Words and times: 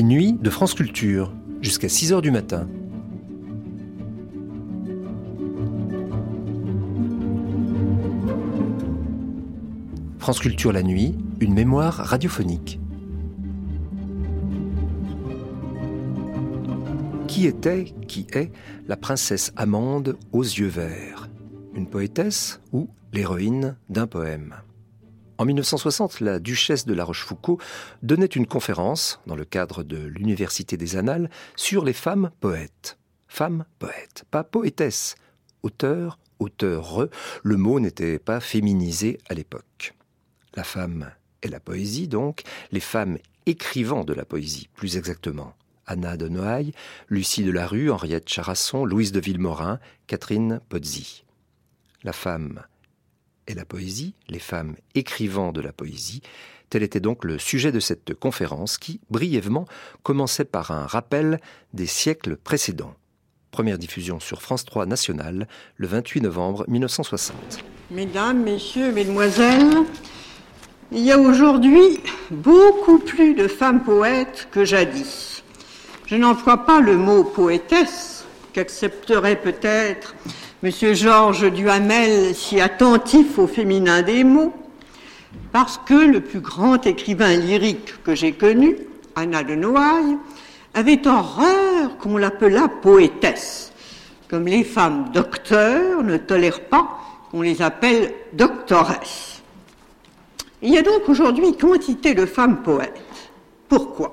Les 0.00 0.06
nuits 0.06 0.32
de 0.32 0.48
France 0.48 0.72
Culture, 0.72 1.30
jusqu'à 1.60 1.90
6 1.90 2.14
heures 2.14 2.22
du 2.22 2.30
matin. 2.30 2.66
France 10.18 10.38
Culture 10.38 10.72
la 10.72 10.82
nuit, 10.82 11.18
une 11.40 11.52
mémoire 11.52 11.96
radiophonique. 11.96 12.80
Qui 17.26 17.46
était, 17.46 17.92
qui 18.08 18.26
est 18.32 18.52
la 18.88 18.96
princesse 18.96 19.52
Amande 19.56 20.16
aux 20.32 20.44
yeux 20.44 20.68
verts? 20.68 21.28
Une 21.74 21.86
poétesse 21.86 22.62
ou 22.72 22.88
l'héroïne 23.12 23.76
d'un 23.90 24.06
poème? 24.06 24.54
En 25.40 25.46
1960, 25.46 26.20
la 26.20 26.38
duchesse 26.38 26.84
de 26.84 26.92
La 26.92 27.02
Rochefoucauld 27.02 27.62
donnait 28.02 28.26
une 28.26 28.46
conférence, 28.46 29.20
dans 29.26 29.36
le 29.36 29.46
cadre 29.46 29.82
de 29.82 29.96
l'Université 29.96 30.76
des 30.76 30.96
Annales, 30.96 31.30
sur 31.56 31.82
les 31.82 31.94
femmes 31.94 32.30
poètes. 32.40 32.98
Femmes 33.26 33.64
poètes, 33.78 34.24
pas 34.30 34.44
poétesses. 34.44 35.14
Auteur, 35.62 36.18
auteur, 36.40 37.08
le 37.42 37.56
mot 37.56 37.80
n'était 37.80 38.18
pas 38.18 38.40
féminisé 38.40 39.16
à 39.30 39.34
l'époque. 39.34 39.94
La 40.56 40.62
femme 40.62 41.10
et 41.40 41.48
la 41.48 41.58
poésie, 41.58 42.06
donc, 42.06 42.42
les 42.70 42.78
femmes 42.78 43.16
écrivant 43.46 44.04
de 44.04 44.12
la 44.12 44.26
poésie, 44.26 44.68
plus 44.74 44.98
exactement. 44.98 45.54
Anna 45.86 46.18
de 46.18 46.28
Noailles, 46.28 46.74
Lucie 47.08 47.44
de 47.44 47.50
la 47.50 47.66
Rue, 47.66 47.90
Henriette 47.90 48.28
Charasson, 48.28 48.84
Louise 48.84 49.12
de 49.12 49.20
Villemorin, 49.20 49.80
Catherine 50.06 50.60
Pozzi. 50.68 51.24
La 52.02 52.12
femme 52.12 52.62
et 53.50 53.54
la 53.54 53.64
poésie, 53.64 54.14
les 54.28 54.38
femmes 54.38 54.76
écrivant 54.94 55.52
de 55.52 55.60
la 55.60 55.72
poésie, 55.72 56.22
tel 56.70 56.82
était 56.82 57.00
donc 57.00 57.24
le 57.24 57.38
sujet 57.38 57.72
de 57.72 57.80
cette 57.80 58.14
conférence 58.14 58.78
qui, 58.78 59.00
brièvement, 59.10 59.66
commençait 60.02 60.44
par 60.44 60.70
un 60.70 60.86
rappel 60.86 61.40
des 61.74 61.86
siècles 61.86 62.36
précédents. 62.36 62.94
Première 63.50 63.78
diffusion 63.78 64.20
sur 64.20 64.42
France 64.42 64.64
3 64.64 64.86
National 64.86 65.48
le 65.76 65.86
28 65.88 66.20
novembre 66.20 66.64
1960. 66.68 67.36
Mesdames, 67.90 68.42
Messieurs, 68.44 68.92
Mesdemoiselles, 68.92 69.84
il 70.92 71.00
y 71.00 71.10
a 71.10 71.18
aujourd'hui 71.18 72.00
beaucoup 72.30 72.98
plus 73.00 73.34
de 73.34 73.48
femmes 73.48 73.82
poètes 73.82 74.48
que 74.52 74.64
jadis. 74.64 75.42
Je 76.06 76.14
n'emploie 76.14 76.64
pas 76.64 76.80
le 76.80 76.96
mot 76.96 77.24
poétesse, 77.24 78.19
qu'accepterait 78.52 79.36
peut-être 79.36 80.14
Monsieur 80.62 80.92
Georges 80.92 81.50
Duhamel, 81.50 82.34
si 82.34 82.60
attentif 82.60 83.38
au 83.38 83.46
féminin 83.46 84.02
des 84.02 84.24
mots, 84.24 84.52
parce 85.52 85.78
que 85.78 85.94
le 85.94 86.20
plus 86.20 86.40
grand 86.40 86.86
écrivain 86.86 87.34
lyrique 87.34 88.02
que 88.02 88.14
j'ai 88.14 88.32
connu, 88.32 88.76
Anna 89.16 89.42
de 89.42 89.54
Noailles, 89.54 90.18
avait 90.74 91.06
horreur 91.08 91.96
qu'on 91.98 92.18
l'appelât 92.18 92.68
poétesse, 92.68 93.72
comme 94.28 94.46
les 94.46 94.64
femmes 94.64 95.10
docteurs 95.14 96.02
ne 96.02 96.18
tolèrent 96.18 96.64
pas 96.64 97.00
qu'on 97.30 97.40
les 97.40 97.62
appelle 97.62 98.12
doctoresses. 98.34 99.40
Il 100.60 100.74
y 100.74 100.78
a 100.78 100.82
donc 100.82 101.08
aujourd'hui 101.08 101.56
quantité 101.56 102.12
de 102.12 102.26
femmes 102.26 102.62
poètes. 102.62 103.00
Pourquoi? 103.66 104.12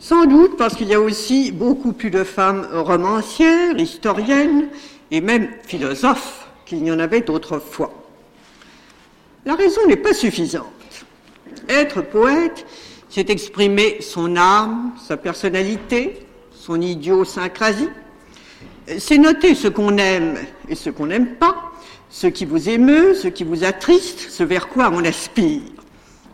Sans 0.00 0.26
doute 0.26 0.56
parce 0.56 0.76
qu'il 0.76 0.88
y 0.88 0.94
a 0.94 1.00
aussi 1.00 1.50
beaucoup 1.50 1.92
plus 1.92 2.10
de 2.10 2.22
femmes 2.22 2.68
romancières, 2.72 3.76
historiennes, 3.78 4.68
et 5.10 5.20
même 5.20 5.48
philosophe 5.64 6.48
qu'il 6.66 6.82
n'y 6.82 6.92
en 6.92 6.98
avait 7.00 7.28
autrefois. 7.30 7.92
La 9.44 9.54
raison 9.54 9.80
n'est 9.88 9.96
pas 9.96 10.12
suffisante. 10.12 10.66
Être 11.68 12.02
poète, 12.02 12.64
c'est 13.08 13.30
exprimer 13.30 13.98
son 14.00 14.36
âme, 14.36 14.92
sa 15.04 15.16
personnalité, 15.16 16.26
son 16.52 16.80
idiosyncrasie. 16.80 17.88
C'est 18.98 19.18
noter 19.18 19.54
ce 19.54 19.68
qu'on 19.68 19.98
aime 19.98 20.36
et 20.68 20.74
ce 20.74 20.90
qu'on 20.90 21.06
n'aime 21.06 21.34
pas, 21.36 21.72
ce 22.10 22.26
qui 22.26 22.44
vous 22.44 22.68
émeut, 22.68 23.14
ce 23.14 23.28
qui 23.28 23.44
vous 23.44 23.64
attriste, 23.64 24.30
ce 24.30 24.44
vers 24.44 24.68
quoi 24.68 24.90
on 24.92 25.04
aspire. 25.04 25.62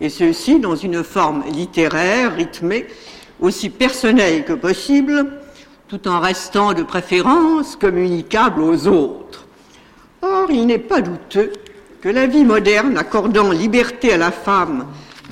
Et 0.00 0.08
ceci 0.08 0.60
dans 0.60 0.76
une 0.76 1.02
forme 1.02 1.44
littéraire, 1.50 2.34
rythmée, 2.34 2.86
aussi 3.44 3.70
personnelle 3.70 4.44
que 4.44 4.52
possible, 4.52 5.26
tout 5.88 6.08
en 6.08 6.20
restant 6.20 6.72
de 6.72 6.82
préférence 6.82 7.76
communicable 7.76 8.62
aux 8.62 8.86
autres. 8.86 9.46
Or, 10.22 10.50
il 10.50 10.66
n'est 10.66 10.78
pas 10.78 11.00
douteux 11.00 11.52
que 12.00 12.08
la 12.08 12.26
vie 12.26 12.44
moderne, 12.44 12.96
accordant 12.98 13.50
liberté 13.52 14.12
à 14.12 14.16
la 14.16 14.30
femme 14.30 14.86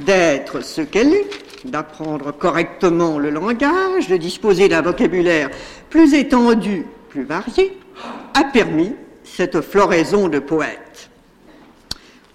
d'être 0.05 0.63
ce 0.65 0.83
qu'elle 0.83 1.13
est, 1.13 1.29
d'apprendre 1.65 2.33
correctement 2.33 3.19
le 3.19 3.31
langage, 3.31 4.09
de 4.09 4.17
disposer 4.17 4.69
d'un 4.69 4.83
vocabulaire 4.83 5.51
plus 5.91 6.15
étendu, 6.15 6.87
plus 7.09 7.25
varié, 7.25 7.79
a 8.35 8.45
permis 8.45 8.93
cette 9.25 9.61
floraison 9.61 10.29
de 10.29 10.39
poètes. 10.39 11.11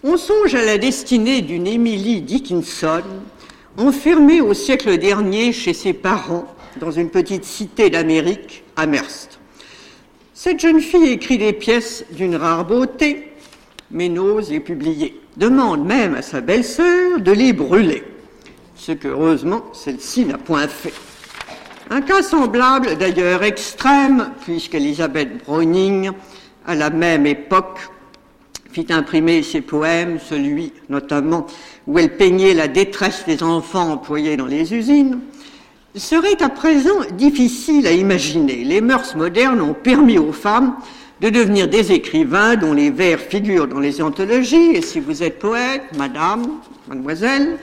On 0.03 0.17
songe 0.17 0.55
à 0.55 0.63
la 0.63 0.77
destinée 0.77 1.41
d'une 1.41 1.67
Emily 1.67 2.21
Dickinson, 2.21 3.03
enfermée 3.77 4.41
au 4.41 4.53
siècle 4.53 4.97
dernier 4.97 5.53
chez 5.53 5.73
ses 5.73 5.93
parents 5.93 6.47
dans 6.79 6.91
une 6.91 7.09
petite 7.09 7.45
cité 7.45 7.89
d'Amérique, 7.89 8.63
Amherst. 8.75 9.39
Cette 10.33 10.59
jeune 10.59 10.81
fille 10.81 11.09
écrit 11.09 11.37
des 11.37 11.53
pièces 11.53 12.05
d'une 12.11 12.35
rare 12.35 12.65
beauté, 12.65 13.31
mais 13.91 14.09
n'ose 14.09 14.51
les 14.51 14.59
publier. 14.59 15.19
Demande 15.37 15.85
même 15.85 16.15
à 16.15 16.21
sa 16.21 16.41
belle-sœur 16.41 17.19
de 17.19 17.31
les 17.31 17.53
brûler, 17.53 18.03
ce 18.75 18.91
que 18.91 19.07
heureusement 19.07 19.63
celle-ci 19.73 20.25
n'a 20.25 20.37
point 20.37 20.67
fait. 20.67 20.93
Un 21.89 22.01
cas 22.01 22.21
semblable, 22.21 22.97
d'ailleurs 22.97 23.43
extrême, 23.43 24.31
puisqu'Elisabeth 24.43 25.45
Browning, 25.45 26.11
à 26.65 26.75
la 26.75 26.89
même 26.89 27.25
époque, 27.25 27.79
fit 28.71 28.87
imprimer 28.89 29.43
ses 29.43 29.61
poèmes, 29.61 30.19
celui 30.19 30.73
notamment 30.89 31.47
où 31.87 31.99
elle 31.99 32.15
peignait 32.15 32.53
la 32.53 32.67
détresse 32.67 33.23
des 33.25 33.43
enfants 33.43 33.91
employés 33.91 34.37
dans 34.37 34.45
les 34.45 34.73
usines, 34.73 35.19
serait 35.95 36.41
à 36.41 36.49
présent 36.49 36.99
difficile 37.13 37.87
à 37.87 37.91
imaginer. 37.91 38.63
Les 38.63 38.81
mœurs 38.81 39.15
modernes 39.15 39.61
ont 39.61 39.73
permis 39.73 40.17
aux 40.17 40.33
femmes 40.33 40.75
de 41.21 41.29
devenir 41.29 41.67
des 41.67 41.91
écrivains 41.91 42.55
dont 42.55 42.73
les 42.73 42.91
vers 42.91 43.19
figurent 43.19 43.67
dans 43.67 43.79
les 43.79 44.01
anthologies, 44.01 44.75
et 44.75 44.81
si 44.81 44.99
vous 44.99 45.23
êtes 45.23 45.39
poète, 45.39 45.83
madame, 45.97 46.45
mademoiselle, 46.87 47.57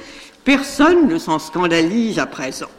personne 0.45 1.09
ne 1.09 1.19
s'en 1.19 1.39
scandalise 1.39 2.19
à 2.19 2.27
présent. 2.27 2.71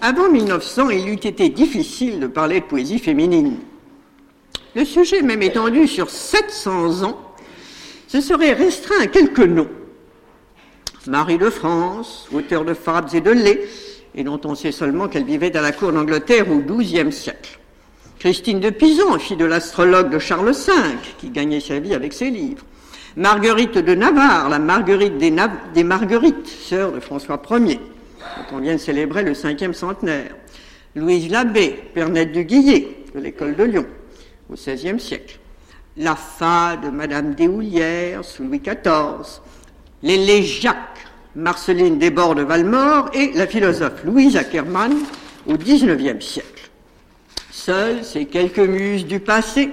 Avant 0.00 0.28
1900, 0.28 0.90
il 0.90 1.08
eût 1.08 1.14
été 1.14 1.48
difficile 1.48 2.20
de 2.20 2.26
parler 2.26 2.60
de 2.60 2.64
poésie 2.64 2.98
féminine. 2.98 3.56
Le 4.74 4.84
sujet, 4.84 5.22
même 5.22 5.42
étendu 5.42 5.86
sur 5.86 6.08
700 6.08 7.02
ans, 7.02 7.18
se 8.08 8.20
serait 8.20 8.52
restreint 8.52 9.00
à 9.00 9.06
quelques 9.06 9.40
noms. 9.40 9.68
Marie 11.06 11.38
de 11.38 11.50
France, 11.50 12.28
auteur 12.32 12.64
de 12.64 12.74
fables 12.74 13.14
et 13.14 13.20
de 13.20 13.30
lait, 13.30 13.60
et 14.14 14.24
dont 14.24 14.40
on 14.44 14.54
sait 14.54 14.72
seulement 14.72 15.08
qu'elle 15.08 15.24
vivait 15.24 15.56
à 15.56 15.62
la 15.62 15.72
cour 15.72 15.92
d'Angleterre 15.92 16.50
au 16.50 16.58
XIIe 16.58 17.12
siècle. 17.12 17.58
Christine 18.18 18.60
de 18.60 18.70
Pisan, 18.70 19.18
fille 19.18 19.36
de 19.36 19.44
l'astrologue 19.44 20.10
de 20.10 20.18
Charles 20.18 20.52
V, 20.52 20.72
qui 21.18 21.30
gagnait 21.30 21.60
sa 21.60 21.80
vie 21.80 21.94
avec 21.94 22.12
ses 22.12 22.30
livres. 22.30 22.64
Marguerite 23.16 23.78
de 23.78 23.94
Navarre, 23.94 24.48
la 24.48 24.58
Marguerite 24.58 25.18
des, 25.18 25.82
Marguerites, 25.82 26.46
sœur 26.46 26.92
de 26.92 27.00
François 27.00 27.42
Ier, 27.50 27.78
dont 28.20 28.56
on 28.56 28.60
vient 28.60 28.74
de 28.74 28.80
célébrer 28.80 29.22
le 29.22 29.34
cinquième 29.34 29.74
centenaire. 29.74 30.34
Louise 30.94 31.30
Labbé, 31.30 31.76
Pernette 31.94 32.32
du 32.32 32.44
Guillet, 32.44 33.04
de 33.14 33.20
l'école 33.20 33.56
de 33.56 33.64
Lyon, 33.64 33.86
au 34.50 34.54
XVIe 34.54 35.00
siècle. 35.00 35.38
La 35.96 36.16
Fa 36.16 36.76
de 36.76 36.88
Madame 36.88 37.34
Deshoulières, 37.34 38.24
sous 38.24 38.44
Louis 38.44 38.60
XIV. 38.60 39.40
Les 40.02 40.42
Jacques, 40.42 41.06
Marceline 41.34 41.98
Desbordes 41.98 42.38
de 42.38 42.42
Valmore 42.42 43.10
et 43.14 43.32
la 43.34 43.46
philosophe 43.46 44.04
Louise 44.04 44.36
Ackermann 44.36 44.92
au 45.46 45.56
XIXe 45.56 46.24
siècle. 46.24 46.70
Seules 47.50 48.04
ces 48.04 48.26
quelques 48.26 48.58
muses 48.58 49.06
du 49.06 49.20
passé 49.20 49.70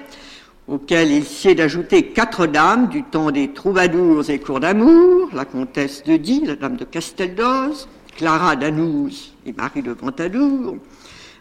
auquel 0.69 1.11
il 1.11 1.25
sied 1.25 1.55
d'ajouter 1.55 2.09
quatre 2.09 2.45
dames 2.45 2.87
du 2.89 3.03
temps 3.03 3.31
des 3.31 3.51
troubadours 3.51 4.29
et 4.29 4.39
cours 4.39 4.59
d'amour, 4.59 5.29
la 5.33 5.45
comtesse 5.45 6.03
de 6.03 6.15
Die, 6.15 6.45
la 6.45 6.55
dame 6.55 6.77
de 6.77 6.85
Casteldoz, 6.85 7.87
Clara 8.15 8.55
d'Anouz 8.55 9.33
et 9.45 9.53
Marie 9.53 9.81
de 9.81 9.91
Ventadour, 9.91 10.77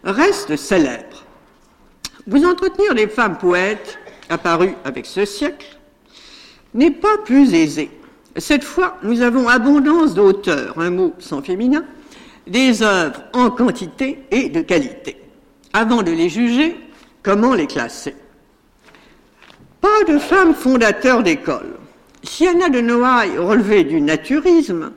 restent 0.03 0.55
célèbres. 0.55 1.25
Vous 2.27 2.45
entretenir 2.45 2.95
des 2.95 3.07
femmes 3.07 3.37
poètes 3.37 3.97
apparues 4.29 4.75
avec 4.83 5.05
ce 5.05 5.25
siècle 5.25 5.77
n'est 6.73 6.91
pas 6.91 7.17
plus 7.25 7.53
aisé. 7.53 7.89
Cette 8.37 8.63
fois, 8.63 8.97
nous 9.03 9.21
avons 9.21 9.47
abondance 9.47 10.13
d'auteurs, 10.13 10.77
un 10.77 10.91
mot 10.91 11.13
sans 11.19 11.41
féminin, 11.41 11.83
des 12.47 12.83
œuvres 12.83 13.23
en 13.33 13.49
quantité 13.49 14.19
et 14.31 14.49
de 14.49 14.61
qualité. 14.61 15.17
Avant 15.73 16.03
de 16.03 16.11
les 16.11 16.29
juger, 16.29 16.75
comment 17.23 17.53
les 17.53 17.67
classer? 17.67 18.15
Pas 19.81 20.03
de 20.07 20.17
femmes 20.19 20.53
fondateurs 20.53 21.23
d'école. 21.23 21.75
Si 22.23 22.47
Anna 22.47 22.69
de 22.69 22.81
Noailles 22.81 23.37
relevait 23.37 23.83
du 23.83 24.01
naturisme, 24.01 24.91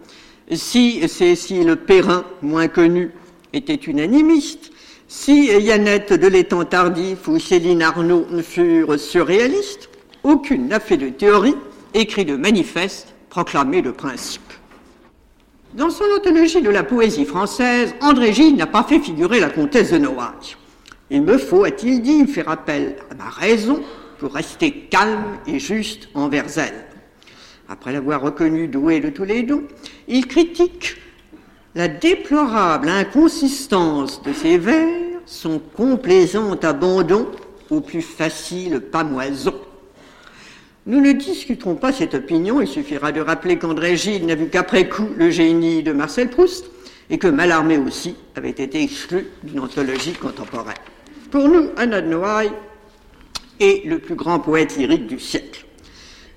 si 0.51 1.09
Cécile 1.09 1.77
Perrin, 1.77 2.25
moins 2.43 2.69
connue, 2.69 3.11
était 3.53 3.75
une 3.75 4.01
animiste, 4.01 4.73
si 5.13 5.45
Yannette 5.45 6.15
de 6.15 6.27
l'étang 6.27 6.65
tardif 6.65 7.29
ou 7.29 7.39
Céline 7.39 7.83
Arnaud 7.83 8.27
furent 8.43 8.99
surréalistes, 8.99 9.91
aucune 10.23 10.69
n'a 10.69 10.81
fait 10.81 10.97
de 10.97 11.11
théorie, 11.11 11.55
écrit 11.93 12.25
de 12.25 12.35
manifeste, 12.35 13.15
proclamé 13.29 13.83
de 13.83 13.91
principe. 13.91 14.41
Dans 15.75 15.91
son 15.91 16.05
anthologie 16.17 16.63
de 16.63 16.71
la 16.71 16.83
poésie 16.83 17.27
française, 17.27 17.95
André 18.01 18.33
Gide 18.33 18.57
n'a 18.57 18.67
pas 18.67 18.85
fait 18.85 19.01
figurer 19.01 19.39
la 19.39 19.51
comtesse 19.51 19.93
de 19.93 19.99
Noailles. 19.99 20.57
Il 21.11 21.23
me 21.23 21.37
faut, 21.37 21.65
a-t-il 21.65 22.01
dit, 22.01 22.27
faire 22.27 22.49
appel 22.49 22.97
à 23.11 23.15
ma 23.15 23.29
raison 23.29 23.83
pour 24.19 24.33
rester 24.33 24.73
calme 24.91 25.37
et 25.47 25.59
juste 25.59 26.09
envers 26.15 26.47
elle. 26.57 26.87
Après 27.69 27.93
l'avoir 27.93 28.23
reconnue 28.23 28.67
douée 28.67 29.01
de 29.01 29.11
tous 29.11 29.25
les 29.25 29.43
dons, 29.43 29.65
il 30.09 30.27
critique 30.27 30.97
la 31.75 31.89
déplorable 31.89 32.89
inconsistance 32.89 34.23
de 34.23 34.33
ses 34.33 34.59
vers, 34.59 34.89
son 35.25 35.59
complaisant 35.59 36.55
abandon 36.63 37.29
au 37.71 37.81
plus 37.81 38.03
facile 38.03 38.81
pamoison. 38.81 39.55
Nous 40.85 41.01
ne 41.01 41.13
discuterons 41.13 41.77
pas 41.77 41.93
cette 41.93 42.15
opinion, 42.15 42.61
il 42.61 42.67
suffira 42.67 43.13
de 43.13 43.21
rappeler 43.21 43.57
qu'André 43.57 43.97
Gide 43.97 44.25
n'a 44.25 44.35
vu 44.35 44.49
qu'après 44.49 44.89
coup 44.89 45.09
le 45.17 45.31
génie 45.31 45.83
de 45.83 45.93
Marcel 45.93 46.29
Proust 46.29 46.67
et 47.09 47.19
que 47.19 47.29
Mallarmé 47.29 47.79
aussi 47.79 48.17
avait 48.35 48.51
été 48.51 48.83
exclu 48.83 49.29
d'une 49.45 49.61
anthologie 49.61 50.13
contemporaine. 50.13 50.75
Pour 51.31 51.49
nous, 51.49 51.71
Anna 51.77 52.01
de 52.01 52.09
Noailles 52.09 52.53
est 53.61 53.87
le 53.87 54.01
plus 54.01 54.17
grand 54.17 54.41
poète 54.41 54.77
lyrique 54.77 55.07
du 55.07 55.21
siècle. 55.21 55.62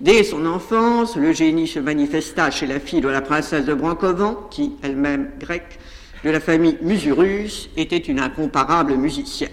Dès 0.02 0.24
son 0.24 0.46
enfance, 0.46 1.16
le 1.16 1.32
génie 1.32 1.68
se 1.68 1.80
manifesta 1.80 2.52
chez 2.52 2.68
la 2.68 2.80
fille 2.80 3.02
de 3.02 3.08
la 3.08 3.22
princesse 3.22 3.66
de 3.66 3.74
Brancovan, 3.74 4.48
qui, 4.52 4.74
elle-même 4.84 5.32
grecque, 5.40 5.80
de 6.24 6.30
la 6.30 6.40
famille 6.40 6.78
Musurus, 6.82 7.70
était 7.78 7.98
une 7.98 8.20
incomparable 8.20 8.96
musicienne. 8.96 9.52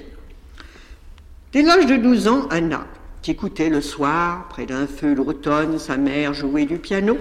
Dès 1.52 1.62
l'âge 1.62 1.86
de 1.86 1.96
12 1.96 2.28
ans, 2.28 2.46
Anna 2.50 2.86
qui 3.22 3.30
écoutait 3.30 3.70
le 3.70 3.80
soir, 3.80 4.48
près 4.48 4.66
d'un 4.66 4.86
feu 4.86 5.14
l'automne, 5.14 5.78
sa 5.78 5.96
mère 5.96 6.34
jouer 6.34 6.66
du 6.66 6.78
piano, 6.78 7.16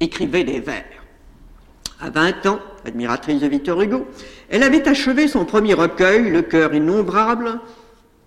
écrivait 0.00 0.44
des 0.44 0.58
vers. 0.58 0.84
À 2.00 2.10
20 2.10 2.46
ans, 2.46 2.60
admiratrice 2.84 3.40
de 3.40 3.46
Victor 3.46 3.80
Hugo, 3.80 4.06
elle 4.48 4.62
avait 4.62 4.88
achevé 4.88 5.28
son 5.28 5.44
premier 5.44 5.74
recueil, 5.74 6.30
Le 6.30 6.42
cœur 6.42 6.74
innombrable, 6.74 7.60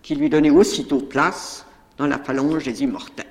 qui 0.03 0.15
lui 0.15 0.29
donnait 0.29 0.51
aussitôt 0.51 0.99
place 0.99 1.65
dans 1.97 2.07
la 2.07 2.19
phalange 2.19 2.63
des 2.63 2.83
immortels. 2.83 3.25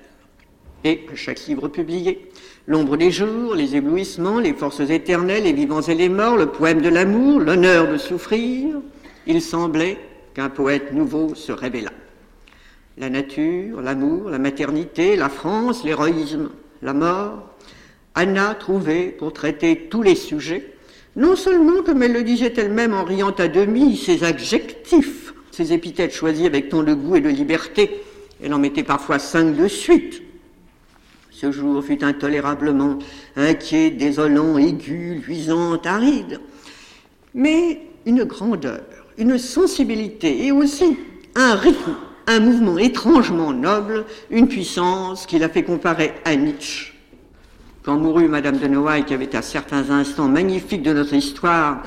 Et 0.84 1.06
chaque 1.14 1.46
livre 1.46 1.68
publié, 1.68 2.30
L'ombre 2.66 2.96
des 2.96 3.10
jours, 3.10 3.54
Les 3.54 3.76
éblouissements, 3.76 4.38
Les 4.38 4.52
forces 4.52 4.80
éternelles, 4.80 5.44
Les 5.44 5.52
vivants 5.52 5.82
et 5.82 5.94
les 5.94 6.08
morts, 6.08 6.36
Le 6.36 6.46
poème 6.46 6.80
de 6.80 6.88
l'amour, 6.88 7.40
L'honneur 7.40 7.90
de 7.90 7.96
souffrir, 7.96 8.76
il 9.26 9.42
semblait 9.42 9.98
qu'un 10.34 10.48
poète 10.48 10.92
nouveau 10.92 11.34
se 11.34 11.52
révéla. 11.52 11.90
La 12.98 13.10
nature, 13.10 13.82
l'amour, 13.82 14.30
la 14.30 14.38
maternité, 14.38 15.16
la 15.16 15.28
France, 15.28 15.84
l'héroïsme, 15.84 16.50
la 16.82 16.92
mort, 16.94 17.50
Anna 18.14 18.54
trouvait 18.54 19.14
pour 19.18 19.32
traiter 19.32 19.88
tous 19.90 20.02
les 20.02 20.14
sujets, 20.14 20.72
non 21.16 21.36
seulement, 21.36 21.82
comme 21.82 22.02
elle 22.02 22.12
le 22.12 22.22
disait 22.22 22.52
elle-même 22.56 22.94
en 22.94 23.04
riant 23.04 23.30
à 23.30 23.48
demi, 23.48 23.96
ses 23.96 24.24
adjectifs, 24.24 25.34
ses 25.50 25.72
épithètes 25.72 26.12
choisis 26.12 26.46
avec 26.46 26.68
tant 26.68 26.82
de 26.82 26.94
goût 26.94 27.16
et 27.16 27.20
de 27.20 27.28
liberté, 27.28 28.02
elle 28.42 28.52
en 28.52 28.58
mettait 28.58 28.82
parfois 28.82 29.18
cinq 29.18 29.56
de 29.56 29.68
suite. 29.68 30.22
Ce 31.38 31.52
jour 31.52 31.84
fut 31.84 32.02
intolérablement 32.02 32.98
inquiet, 33.36 33.90
désolant, 33.90 34.56
aigu, 34.56 35.22
luisant, 35.26 35.76
aride, 35.84 36.40
mais 37.34 37.82
une 38.06 38.24
grandeur, 38.24 38.80
une 39.18 39.36
sensibilité 39.36 40.46
et 40.46 40.50
aussi 40.50 40.96
un 41.34 41.54
rythme 41.54 41.94
un 42.26 42.40
mouvement 42.40 42.78
étrangement 42.78 43.52
noble, 43.52 44.06
une 44.30 44.48
puissance 44.48 45.26
qui 45.26 45.38
l'a 45.38 45.50
fait 45.50 45.62
comparer 45.62 46.14
à 46.24 46.34
Nietzsche. 46.36 46.94
Quand 47.84 47.98
mourut 47.98 48.28
Madame 48.28 48.56
de 48.56 48.66
Noailles, 48.66 49.04
qui 49.04 49.12
avait 49.12 49.36
à 49.36 49.42
certains 49.42 49.90
instants 49.90 50.28
magnifiques 50.28 50.82
de 50.82 50.94
notre 50.94 51.12
histoire 51.12 51.82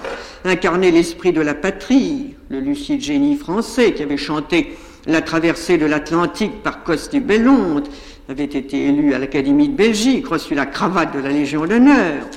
incarné 0.45 0.91
l'esprit 0.91 1.33
de 1.33 1.41
la 1.41 1.55
patrie, 1.55 2.35
le 2.49 2.59
lucide 2.59 3.01
génie 3.01 3.35
français 3.35 3.93
qui 3.93 4.03
avait 4.03 4.15
chanté 4.15 4.77
la 5.07 5.21
traversée 5.21 5.77
de 5.77 5.87
l'Atlantique 5.87 6.61
par 6.61 6.83
Coste 6.83 7.15
et 7.15 7.19
Bellonte, 7.19 7.89
avait 8.29 8.43
été 8.43 8.85
élu 8.85 9.15
à 9.15 9.17
l'Académie 9.17 9.69
de 9.69 9.75
Belgique, 9.75 10.27
reçu 10.27 10.53
la 10.53 10.67
cravate 10.67 11.15
de 11.15 11.19
la 11.19 11.29
Légion 11.29 11.65
d'honneur, 11.65 12.27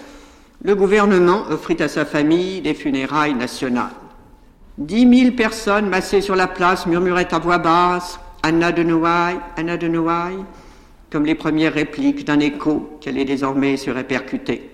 le 0.65 0.75
gouvernement 0.75 1.43
offrit 1.51 1.77
à 1.81 1.89
sa 1.89 2.07
famille 2.07 2.63
des 2.63 2.73
funérailles 2.73 3.35
nationales. 3.35 3.91
Dix 4.79 5.05
mille 5.05 5.37
personnes 5.37 5.91
massées 5.91 6.23
sur 6.23 6.35
la 6.35 6.47
place 6.47 6.87
murmuraient 6.87 7.35
à 7.35 7.39
voix 7.39 7.59
basse 7.59 8.19
Anna 8.43 8.73
de 8.73 8.83
Noailles, 8.83 9.37
Anna 9.59 9.77
de 9.77 9.87
Noailles, 9.87 10.43
comme 11.11 11.27
les 11.27 11.35
premières 11.35 11.75
répliques 11.75 12.25
d'un 12.25 12.41
écho 12.41 12.97
qui 13.03 13.11
allait 13.11 13.27
désormais 13.27 13.77
se 13.77 13.91
répercuter. 13.91 14.71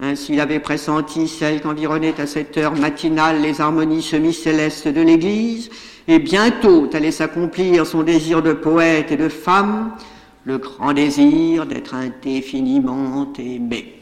Ainsi 0.00 0.32
il 0.32 0.40
avait 0.40 0.58
pressenti 0.58 1.28
celle 1.28 1.60
qu'environnaient 1.60 2.20
à 2.20 2.26
cette 2.26 2.58
heure 2.58 2.74
matinale 2.74 3.40
les 3.40 3.60
harmonies 3.60 4.02
semi-célestes 4.02 4.88
de 4.88 5.00
l'Église, 5.00 5.70
et 6.08 6.18
bientôt 6.18 6.90
allait 6.92 7.12
s'accomplir 7.12 7.86
son 7.86 8.02
désir 8.02 8.42
de 8.42 8.52
poète 8.52 9.12
et 9.12 9.16
de 9.16 9.28
femme, 9.28 9.92
le 10.46 10.58
grand 10.58 10.92
désir 10.92 11.66
d'être 11.66 11.94
indéfiniment 11.94 13.32
aimé. 13.36 13.94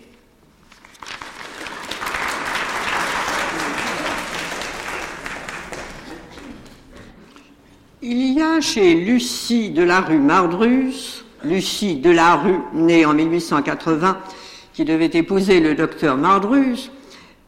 Il 8.03 8.35
y 8.35 8.43
a 8.43 8.61
chez 8.61 8.95
Lucie 8.95 9.71
de 9.71 9.83
la 9.83 10.03
rue 10.03 10.19
Mardrus, 10.19 11.25
Lucie 11.43 11.97
de 11.97 12.11
la 12.11 12.37
rue, 12.37 12.61
née 12.75 13.07
en 13.07 13.15
1880, 13.15 14.19
qui 14.75 14.85
devait 14.85 15.11
épouser 15.15 15.61
le 15.61 15.75
docteur 15.75 16.19
Mardrus, 16.19 16.91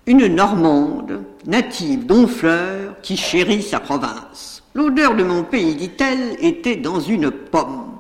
une 0.07 0.27
Normande, 0.27 1.23
native 1.47 2.07
d'Honfleur, 2.07 2.97
qui 3.03 3.19
chérit 3.19 3.63
sa 3.63 3.79
province. 3.79 4.63
L'odeur 4.75 5.15
de 5.15 5.23
mon 5.23 5.43
pays, 5.43 5.75
dit-elle, 5.75 6.37
était 6.41 6.77
dans 6.77 7.01
une 7.01 7.31
pomme. 7.31 7.96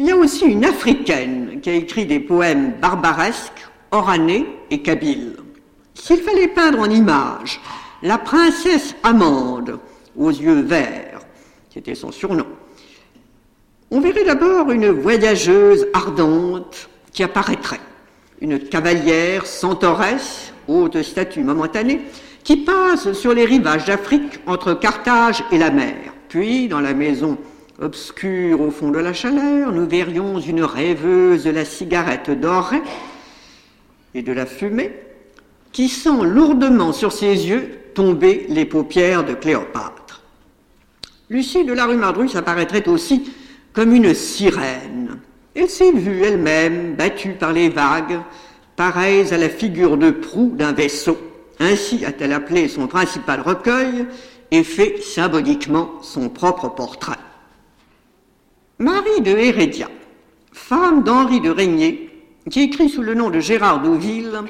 Il 0.00 0.06
y 0.06 0.12
a 0.12 0.16
aussi 0.16 0.46
une 0.46 0.64
Africaine 0.64 1.60
qui 1.60 1.68
a 1.68 1.74
écrit 1.74 2.06
des 2.06 2.20
poèmes 2.20 2.72
barbaresques, 2.80 3.68
oranais 3.90 4.46
et 4.70 4.80
kabyles. 4.80 5.36
S'il 5.92 6.22
fallait 6.22 6.48
peindre 6.48 6.80
en 6.80 6.88
image 6.88 7.60
la 8.02 8.16
princesse 8.16 8.94
Amande, 9.02 9.78
aux 10.16 10.30
yeux 10.30 10.62
verts, 10.62 11.20
c'était 11.68 11.94
son 11.94 12.12
surnom. 12.12 12.46
On 13.90 14.00
verrait 14.00 14.24
d'abord 14.24 14.70
une 14.70 14.88
voyageuse 14.88 15.86
ardente 15.92 16.88
qui 17.12 17.22
apparaîtrait, 17.22 17.80
une 18.40 18.58
cavalière 18.58 19.44
centauresse, 19.44 20.54
haute 20.66 21.02
statue 21.02 21.44
momentanée, 21.44 22.00
qui 22.42 22.56
passe 22.56 23.12
sur 23.12 23.34
les 23.34 23.44
rivages 23.44 23.84
d'Afrique 23.84 24.40
entre 24.46 24.72
Carthage 24.72 25.44
et 25.52 25.58
la 25.58 25.70
mer. 25.70 26.14
Puis, 26.30 26.68
dans 26.68 26.80
la 26.80 26.94
maison 26.94 27.36
obscure 27.80 28.60
au 28.60 28.70
fond 28.70 28.90
de 28.90 28.98
la 28.98 29.12
chaleur, 29.12 29.72
nous 29.72 29.88
verrions 29.88 30.38
une 30.38 30.62
rêveuse 30.62 31.44
de 31.44 31.50
la 31.50 31.64
cigarette 31.64 32.30
dorée 32.30 32.82
et 34.14 34.22
de 34.22 34.32
la 34.32 34.46
fumée 34.46 34.92
qui 35.72 35.88
sent 35.88 36.22
lourdement 36.22 36.92
sur 36.92 37.12
ses 37.12 37.48
yeux 37.48 37.70
tomber 37.94 38.46
les 38.48 38.64
paupières 38.64 39.24
de 39.24 39.34
Cléopâtre. 39.34 40.22
Lucie 41.28 41.64
de 41.64 41.72
la 41.72 41.86
rue 41.86 41.96
Mardrus 41.96 42.34
apparaîtrait 42.36 42.88
aussi 42.88 43.32
comme 43.72 43.94
une 43.94 44.14
sirène. 44.14 45.18
Elle 45.54 45.70
s'est 45.70 45.92
vue 45.92 46.22
elle-même 46.22 46.96
battue 46.96 47.32
par 47.32 47.52
les 47.52 47.68
vagues, 47.68 48.20
pareilles 48.76 49.32
à 49.32 49.38
la 49.38 49.48
figure 49.48 49.96
de 49.96 50.10
proue 50.10 50.52
d'un 50.54 50.72
vaisseau. 50.72 51.18
Ainsi 51.60 52.04
a-t-elle 52.04 52.32
appelé 52.32 52.68
son 52.68 52.86
principal 52.88 53.40
recueil 53.40 54.06
et 54.50 54.64
fait 54.64 55.00
symboliquement 55.02 55.92
son 56.02 56.28
propre 56.28 56.68
portrait. 56.68 57.18
Marie 58.80 59.20
de 59.20 59.36
Hérédia, 59.36 59.88
femme 60.52 61.02
d'Henri 61.02 61.42
de 61.42 61.50
Régnier, 61.50 62.08
qui 62.50 62.62
écrit 62.62 62.88
sous 62.88 63.02
le 63.02 63.12
nom 63.12 63.28
de 63.28 63.38
Gérard 63.38 63.82
d'Auville, 63.82 64.40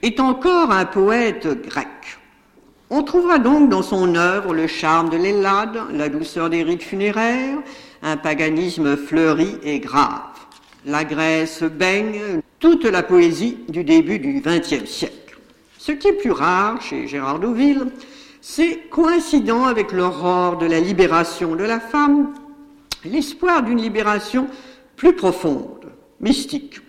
est 0.00 0.18
encore 0.18 0.70
un 0.70 0.86
poète 0.86 1.46
grec. 1.68 1.86
On 2.88 3.02
trouvera 3.02 3.38
donc 3.38 3.68
dans 3.68 3.82
son 3.82 4.14
œuvre 4.14 4.54
le 4.54 4.66
charme 4.66 5.10
de 5.10 5.18
l'Ellade, 5.18 5.78
la 5.92 6.08
douceur 6.08 6.48
des 6.48 6.62
rites 6.62 6.84
funéraires, 6.84 7.58
un 8.02 8.16
paganisme 8.16 8.96
fleuri 8.96 9.58
et 9.62 9.78
grave. 9.78 10.22
La 10.86 11.04
Grèce 11.04 11.62
baigne 11.62 12.40
toute 12.58 12.86
la 12.86 13.02
poésie 13.02 13.58
du 13.68 13.84
début 13.84 14.18
du 14.18 14.40
XXe 14.40 14.86
siècle. 14.86 15.36
Ce 15.76 15.92
qui 15.92 16.08
est 16.08 16.14
plus 16.14 16.30
rare 16.30 16.80
chez 16.80 17.06
Gérard 17.06 17.40
Douville, 17.40 17.88
c'est 18.40 18.88
coïncident 18.88 19.66
avec 19.66 19.92
l'aurore 19.92 20.56
de 20.56 20.64
la 20.64 20.80
libération 20.80 21.56
de 21.56 21.64
la 21.64 21.78
femme, 21.78 22.32
l'espoir 23.06 23.62
d'une 23.62 23.80
libération 23.80 24.48
plus 24.96 25.14
profonde, 25.14 25.92
mystique. 26.20 26.80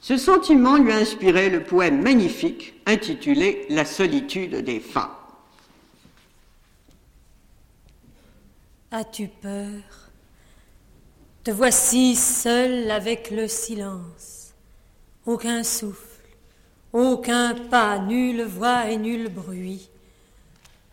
Ce 0.00 0.16
sentiment 0.16 0.76
lui 0.76 0.92
a 0.92 0.96
inspiré 0.96 1.50
le 1.50 1.62
poème 1.62 2.02
magnifique 2.02 2.74
intitulé 2.86 3.66
La 3.68 3.84
solitude 3.84 4.56
des 4.56 4.80
femmes. 4.80 5.10
As-tu 8.90 9.28
peur? 9.28 10.10
Te 11.44 11.50
voici 11.50 12.16
seul 12.16 12.90
avec 12.90 13.30
le 13.30 13.46
silence. 13.46 14.52
Aucun 15.26 15.62
souffle, 15.62 16.24
aucun 16.92 17.54
pas, 17.54 17.98
nulle 17.98 18.42
voix 18.42 18.90
et 18.90 18.96
nul 18.96 19.28
bruit. 19.28 19.90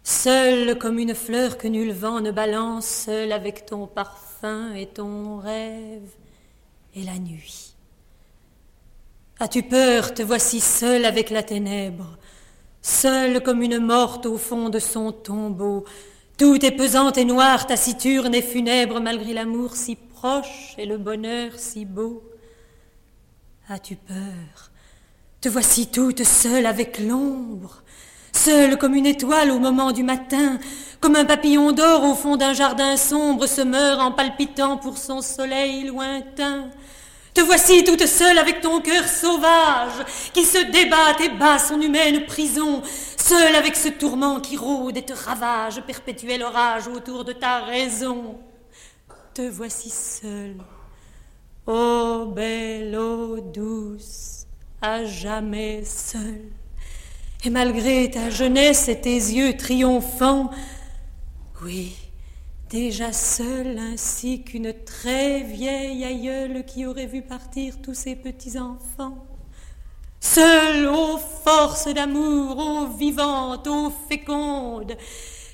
Seul 0.04 0.78
comme 0.78 1.00
une 1.00 1.16
fleur 1.16 1.58
que 1.58 1.68
nul 1.68 1.92
vent 1.92 2.22
ne 2.22 2.32
balance, 2.32 2.86
seul 2.86 3.32
avec 3.32 3.66
ton 3.66 3.88
parfum 3.88 4.27
et 4.76 4.86
ton 4.88 5.38
rêve 5.38 6.10
et 6.96 7.04
la 7.04 7.18
nuit. 7.18 7.76
As-tu 9.40 9.64
peur 9.64 10.14
Te 10.14 10.22
voici 10.22 10.60
seul 10.60 11.06
avec 11.06 11.30
la 11.30 11.44
ténèbre, 11.44 12.18
seul 12.82 13.42
comme 13.42 13.62
une 13.62 13.80
morte 13.80 14.26
au 14.26 14.38
fond 14.38 14.70
de 14.70 14.80
son 14.80 15.12
tombeau, 15.12 15.86
tout 16.38 16.64
est 16.64 16.72
pesante 16.72 17.18
et 17.18 17.26
noir, 17.26 17.66
taciturne 17.66 18.36
et 18.36 18.44
funèbre, 18.44 19.00
malgré 19.00 19.34
l'amour 19.34 19.76
si 19.76 19.96
proche 19.96 20.76
et 20.78 20.86
le 20.86 20.98
bonheur 20.98 21.54
si 21.56 21.86
beau. 21.86 22.24
As-tu 23.70 23.96
peur 23.96 24.72
Te 25.42 25.50
voici 25.50 25.88
toute 25.88 26.24
seule 26.24 26.68
avec 26.68 27.00
l'ombre, 27.00 27.84
seule 28.34 28.78
comme 28.78 28.94
une 28.94 29.08
étoile 29.08 29.50
au 29.50 29.60
moment 29.60 29.92
du 29.92 30.04
matin, 30.04 30.60
comme 31.00 31.16
un 31.16 31.26
papillon 31.26 31.72
d'or 31.72 32.04
au 32.04 32.16
fond 32.16 32.38
d'un 32.38 32.54
jardin 32.54 32.98
sombre 32.98 33.46
se 33.48 33.62
meurt 33.62 34.00
en 34.00 34.12
palpitant 34.12 34.78
pour 34.78 34.98
son 34.98 35.22
soleil 35.22 35.86
lointain. 35.86 36.70
Te 37.34 37.42
voici 37.42 37.84
toute 37.84 38.08
seule 38.08 38.40
avec 38.40 38.62
ton 38.62 38.82
cœur 38.82 39.08
sauvage 39.08 40.04
qui 40.34 40.44
se 40.44 40.72
débat 40.72 41.16
et 41.24 41.30
bat 41.30 41.60
son 41.60 41.80
humaine 41.80 42.26
prison, 42.26 42.82
seule 43.16 43.56
avec 43.56 43.76
ce 43.76 43.90
tourment 43.90 44.40
qui 44.40 44.58
rôde 44.58 44.98
et 44.98 45.04
te 45.04 45.14
ravage, 45.14 45.82
perpétuel 45.86 46.42
orage 46.42 46.88
autour 46.88 47.26
de 47.26 47.34
ta 47.34 47.60
raison. 47.60 48.40
Te 49.36 49.44
voici 49.44 49.92
seule, 49.92 50.58
ô 51.68 52.26
belle, 52.26 52.98
ô 52.98 53.40
douce, 53.40 54.48
à 54.82 55.06
jamais 55.06 55.84
seule. 55.86 56.50
Et 57.44 57.52
malgré 57.52 58.10
ta 58.10 58.32
jeunesse 58.32 58.88
et 58.88 59.00
tes 59.00 59.12
yeux 59.12 59.56
triomphants, 59.56 60.50
oui, 61.64 61.96
déjà 62.70 63.12
seule 63.12 63.80
ainsi 63.80 64.44
qu'une 64.44 64.74
très 64.86 65.42
vieille 65.42 66.04
aïeule 66.04 66.66
qui 66.66 66.86
aurait 66.86 67.08
vu 67.08 67.22
partir 67.24 67.82
tous 67.82 67.96
ses 67.96 68.16
petits-enfants. 68.16 69.26
Seule, 70.20 70.88
ô 70.88 71.18
force 71.18 71.88
d'amour, 71.88 72.58
ô 72.58 72.88
vivante, 72.88 73.68
ô 73.68 73.92
féconde, 74.10 74.96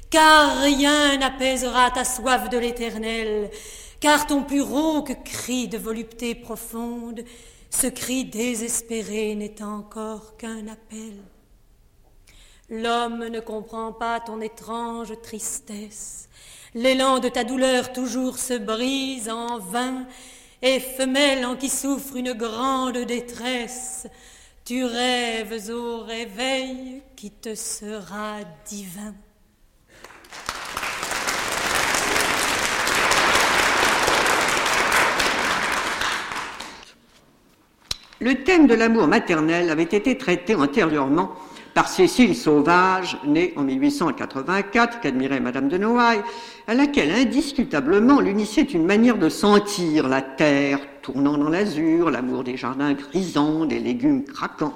car 0.09 0.61
rien 0.61 1.17
n'apaisera 1.17 1.91
ta 1.91 2.03
soif 2.03 2.49
de 2.49 2.57
l'éternel, 2.57 3.49
car 3.99 4.27
ton 4.27 4.43
plus 4.43 4.61
rauque 4.61 5.23
cri 5.23 5.69
de 5.69 5.77
volupté 5.77 6.35
profonde, 6.35 7.23
ce 7.69 7.87
cri 7.87 8.25
désespéré 8.25 9.35
n'est 9.35 9.63
encore 9.63 10.35
qu'un 10.37 10.67
appel. 10.67 11.13
L'homme 12.75 13.27
ne 13.27 13.39
comprend 13.39 13.91
pas 13.91 14.19
ton 14.19 14.41
étrange 14.41 15.13
tristesse, 15.21 16.27
L'élan 16.73 17.19
de 17.19 17.29
ta 17.29 17.43
douleur 17.43 17.93
toujours 17.93 18.39
se 18.39 18.57
brise 18.57 19.29
en 19.29 19.59
vain, 19.59 20.07
et 20.63 20.79
femelle 20.79 21.45
en 21.45 21.55
qui 21.55 21.69
souffre 21.69 22.15
une 22.15 22.33
grande 22.33 22.97
détresse, 22.97 24.07
tu 24.65 24.83
rêves 24.83 25.69
au 25.69 25.99
réveil 25.99 27.03
qui 27.15 27.29
te 27.29 27.53
sera 27.53 28.37
divin. 28.65 29.13
Le 38.19 38.43
thème 38.43 38.65
de 38.65 38.73
l'amour 38.73 39.07
maternel 39.07 39.69
avait 39.69 39.83
été 39.83 40.17
traité 40.17 40.55
antérieurement 40.55 41.35
par 41.73 41.87
Cécile 41.87 42.35
Sauvage, 42.35 43.17
née 43.25 43.53
en 43.55 43.63
1884, 43.63 44.99
qu'admirait 44.99 45.39
Madame 45.39 45.69
de 45.69 45.77
Noailles, 45.77 46.21
à 46.67 46.73
laquelle 46.73 47.11
indiscutablement 47.11 48.19
l'unissait 48.19 48.61
une 48.61 48.85
manière 48.85 49.17
de 49.17 49.29
sentir 49.29 50.07
la 50.07 50.21
terre 50.21 50.79
tournant 51.01 51.37
dans 51.37 51.49
l'azur, 51.49 52.11
l'amour 52.11 52.43
des 52.43 52.57
jardins 52.57 52.93
grisants, 52.93 53.65
des 53.65 53.79
légumes 53.79 54.23
craquants. 54.23 54.73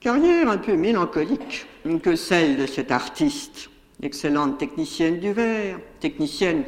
Carrière 0.00 0.50
un 0.50 0.58
peu 0.58 0.76
mélancolique 0.76 1.66
que 2.02 2.16
celle 2.16 2.56
de 2.56 2.66
cette 2.66 2.90
artiste, 2.90 3.70
excellente 4.02 4.58
technicienne 4.58 5.20
du 5.20 5.32
verre, 5.32 5.78
technicienne 6.00 6.64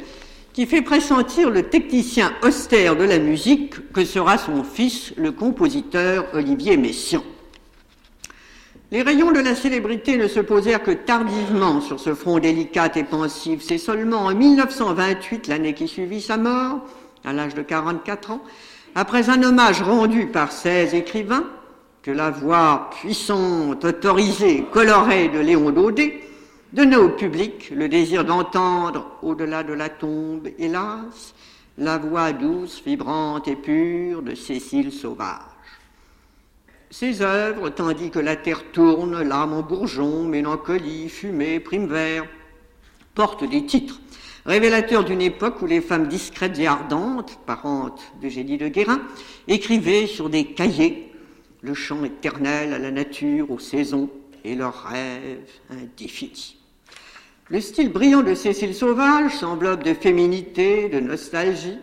qui 0.53 0.65
fait 0.65 0.81
pressentir 0.81 1.49
le 1.49 1.63
technicien 1.63 2.33
austère 2.43 2.95
de 2.95 3.03
la 3.03 3.19
musique 3.19 3.93
que 3.93 4.03
sera 4.03 4.37
son 4.37 4.63
fils, 4.63 5.13
le 5.15 5.31
compositeur 5.31 6.25
Olivier 6.33 6.75
Messiaen. 6.75 7.23
Les 8.91 9.03
rayons 9.03 9.31
de 9.31 9.39
la 9.39 9.53
célébrité 9.53 10.17
ne 10.17 10.27
se 10.27 10.39
posèrent 10.39 10.81
que 10.81 10.89
tardivement 10.89 11.79
sur 11.79 11.99
ce 11.99 12.15
front 12.15 12.39
délicat 12.39 12.89
et 12.95 13.03
pensif. 13.03 13.61
C'est 13.61 13.77
seulement 13.77 14.21
en 14.21 14.33
1928, 14.33 15.47
l'année 15.47 15.75
qui 15.75 15.87
suivit 15.87 16.21
sa 16.21 16.37
mort, 16.37 16.79
à 17.23 17.31
l'âge 17.31 17.53
de 17.53 17.61
44 17.61 18.31
ans, 18.31 18.41
après 18.95 19.29
un 19.29 19.43
hommage 19.43 19.83
rendu 19.83 20.25
par 20.25 20.51
16 20.51 20.95
écrivains, 20.95 21.45
que 22.01 22.09
la 22.09 22.31
voix 22.31 22.89
puissante, 22.99 23.85
autorisée, 23.85 24.65
colorée 24.71 25.27
de 25.29 25.37
Léon 25.37 25.69
Daudet 25.69 26.21
donna 26.73 26.99
au 26.99 27.09
public 27.09 27.71
le 27.75 27.89
désir 27.89 28.25
d'entendre, 28.25 29.11
au-delà 29.21 29.61
de 29.61 29.73
la 29.73 29.89
tombe, 29.89 30.47
hélas, 30.57 31.35
la 31.77 31.99
voix 31.99 32.31
douce, 32.31 32.81
vibrante 32.83 33.47
et 33.47 33.55
pure 33.55 34.23
de 34.23 34.33
Cécile 34.33 34.91
Sauvage. 34.91 35.58
Ses 36.91 37.21
œuvres, 37.21 37.69
tandis 37.69 38.09
que 38.09 38.17
la 38.17 38.35
terre 38.35 38.63
tourne, 38.71 39.21
l'âme 39.21 39.53
en 39.53 39.61
bourgeon, 39.61 40.23
mélancolie, 40.23 41.07
fumée, 41.07 41.59
prime 41.59 41.85
vert, 41.85 42.25
portent 43.13 43.47
des 43.47 43.65
titres 43.65 43.99
révélateurs 44.45 45.03
d'une 45.03 45.21
époque 45.21 45.61
où 45.61 45.67
les 45.67 45.81
femmes 45.81 46.07
discrètes 46.07 46.57
et 46.57 46.65
ardentes, 46.65 47.37
parentes 47.45 48.01
de 48.23 48.29
Génie 48.29 48.57
de 48.57 48.67
Guérin, 48.67 49.01
écrivaient 49.47 50.07
sur 50.07 50.29
des 50.29 50.45
cahiers 50.45 51.13
le 51.61 51.75
chant 51.75 52.03
éternel 52.03 52.73
à 52.73 52.79
la 52.79 52.89
nature, 52.89 53.51
aux 53.51 53.59
saisons 53.59 54.09
et 54.43 54.55
leurs 54.55 54.85
rêves 54.85 55.47
indéfinis. 55.69 56.57
Le 57.49 57.61
style 57.61 57.91
brillant 57.91 58.21
de 58.21 58.33
Cécile 58.33 58.73
Sauvage 58.73 59.37
s'enveloppe 59.37 59.83
de 59.83 59.93
féminité, 59.93 60.89
de 60.89 60.99
nostalgie. 60.99 61.77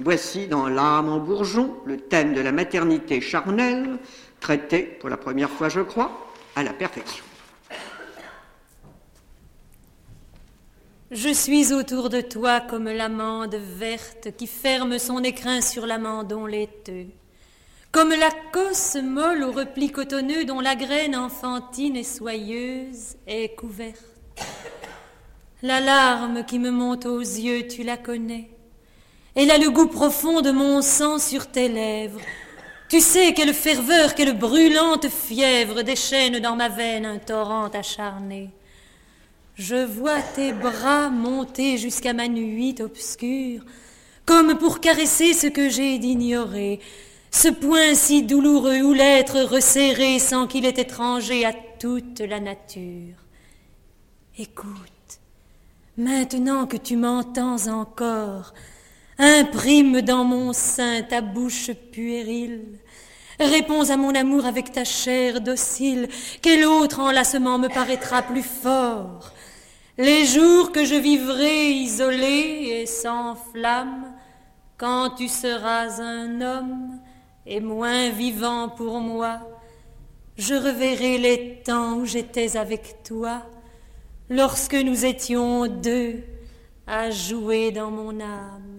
Voici 0.00 0.46
dans 0.46 0.68
L'âme 0.68 1.08
en 1.08 1.18
bourgeon 1.18 1.74
le 1.84 1.96
thème 1.96 2.32
de 2.32 2.40
la 2.40 2.52
maternité 2.52 3.20
charnelle, 3.20 3.98
traité 4.40 4.82
pour 4.82 5.08
la 5.08 5.16
première 5.16 5.50
fois, 5.50 5.68
je 5.68 5.80
crois, 5.80 6.26
à 6.56 6.62
la 6.62 6.72
perfection. 6.72 7.24
Je 11.10 11.32
suis 11.32 11.72
autour 11.72 12.10
de 12.10 12.20
toi 12.20 12.60
comme 12.60 12.84
l'amande 12.84 13.54
verte 13.54 14.36
qui 14.36 14.46
ferme 14.46 14.98
son 14.98 15.24
écrin 15.24 15.62
sur 15.62 15.86
l'amandon 15.86 16.44
laiteux, 16.44 17.06
comme 17.90 18.10
la 18.10 18.28
cosse 18.52 18.96
molle 19.02 19.42
au 19.42 19.50
repli 19.50 19.90
cotonneux 19.90 20.44
dont 20.44 20.60
la 20.60 20.76
graine 20.76 21.16
enfantine 21.16 21.96
et 21.96 22.04
soyeuse 22.04 23.16
est 23.26 23.56
couverte. 23.56 24.04
La 25.62 25.80
larme 25.80 26.44
qui 26.44 26.58
me 26.58 26.70
monte 26.70 27.06
aux 27.06 27.20
yeux, 27.20 27.66
tu 27.66 27.84
la 27.84 27.96
connais. 27.96 28.50
Elle 29.34 29.50
a 29.50 29.56
le 29.56 29.70
goût 29.70 29.86
profond 29.86 30.42
de 30.42 30.50
mon 30.50 30.82
sang 30.82 31.18
sur 31.18 31.46
tes 31.46 31.68
lèvres, 31.68 32.20
tu 32.88 33.00
sais 33.00 33.34
quelle 33.34 33.52
ferveur, 33.52 34.14
quelle 34.14 34.36
brûlante 34.36 35.08
fièvre 35.08 35.82
déchaîne 35.82 36.38
dans 36.40 36.56
ma 36.56 36.68
veine 36.68 37.04
un 37.04 37.18
torrent 37.18 37.68
acharné. 37.68 38.50
Je 39.54 39.84
vois 39.84 40.22
tes 40.22 40.52
bras 40.52 41.10
monter 41.10 41.78
jusqu'à 41.78 42.12
ma 42.12 42.28
nuit 42.28 42.76
obscure, 42.80 43.62
comme 44.24 44.56
pour 44.56 44.80
caresser 44.80 45.34
ce 45.34 45.48
que 45.48 45.68
j'ai 45.68 45.98
d'ignorer, 45.98 46.80
ce 47.30 47.48
point 47.48 47.94
si 47.94 48.22
douloureux 48.22 48.80
où 48.82 48.94
l'être 48.94 49.40
resserré 49.40 50.18
sans 50.18 50.46
qu'il 50.46 50.64
est 50.64 50.78
étranger 50.78 51.44
à 51.44 51.52
toute 51.52 52.20
la 52.20 52.40
nature. 52.40 53.16
Écoute, 54.38 55.20
maintenant 55.96 56.66
que 56.66 56.76
tu 56.76 56.96
m'entends 56.96 57.66
encore, 57.66 58.54
imprime 59.18 60.00
dans 60.00 60.24
mon 60.24 60.52
sein 60.52 61.02
ta 61.02 61.20
bouche 61.20 61.70
puérile, 61.92 62.78
Réponds 63.40 63.88
à 63.88 63.96
mon 63.96 64.16
amour 64.16 64.46
avec 64.46 64.72
ta 64.72 64.84
chair 64.84 65.40
docile. 65.40 66.08
Quel 66.42 66.64
autre 66.64 66.98
enlacement 66.98 67.56
me 67.56 67.68
paraîtra 67.68 68.22
plus 68.22 68.42
fort 68.42 69.32
Les 69.96 70.26
jours 70.26 70.72
que 70.72 70.84
je 70.84 70.96
vivrai 70.96 71.70
isolé 71.70 72.80
et 72.80 72.86
sans 72.86 73.36
flamme, 73.36 74.12
quand 74.76 75.10
tu 75.10 75.28
seras 75.28 76.00
un 76.02 76.40
homme 76.40 76.98
et 77.46 77.60
moins 77.60 78.10
vivant 78.10 78.68
pour 78.68 78.98
moi, 78.98 79.38
je 80.36 80.54
reverrai 80.54 81.18
les 81.18 81.62
temps 81.64 81.94
où 81.94 82.06
j'étais 82.06 82.56
avec 82.56 83.04
toi, 83.04 83.42
lorsque 84.30 84.74
nous 84.74 85.04
étions 85.04 85.68
deux 85.68 86.24
à 86.88 87.12
jouer 87.12 87.70
dans 87.70 87.92
mon 87.92 88.20
âme. 88.20 88.77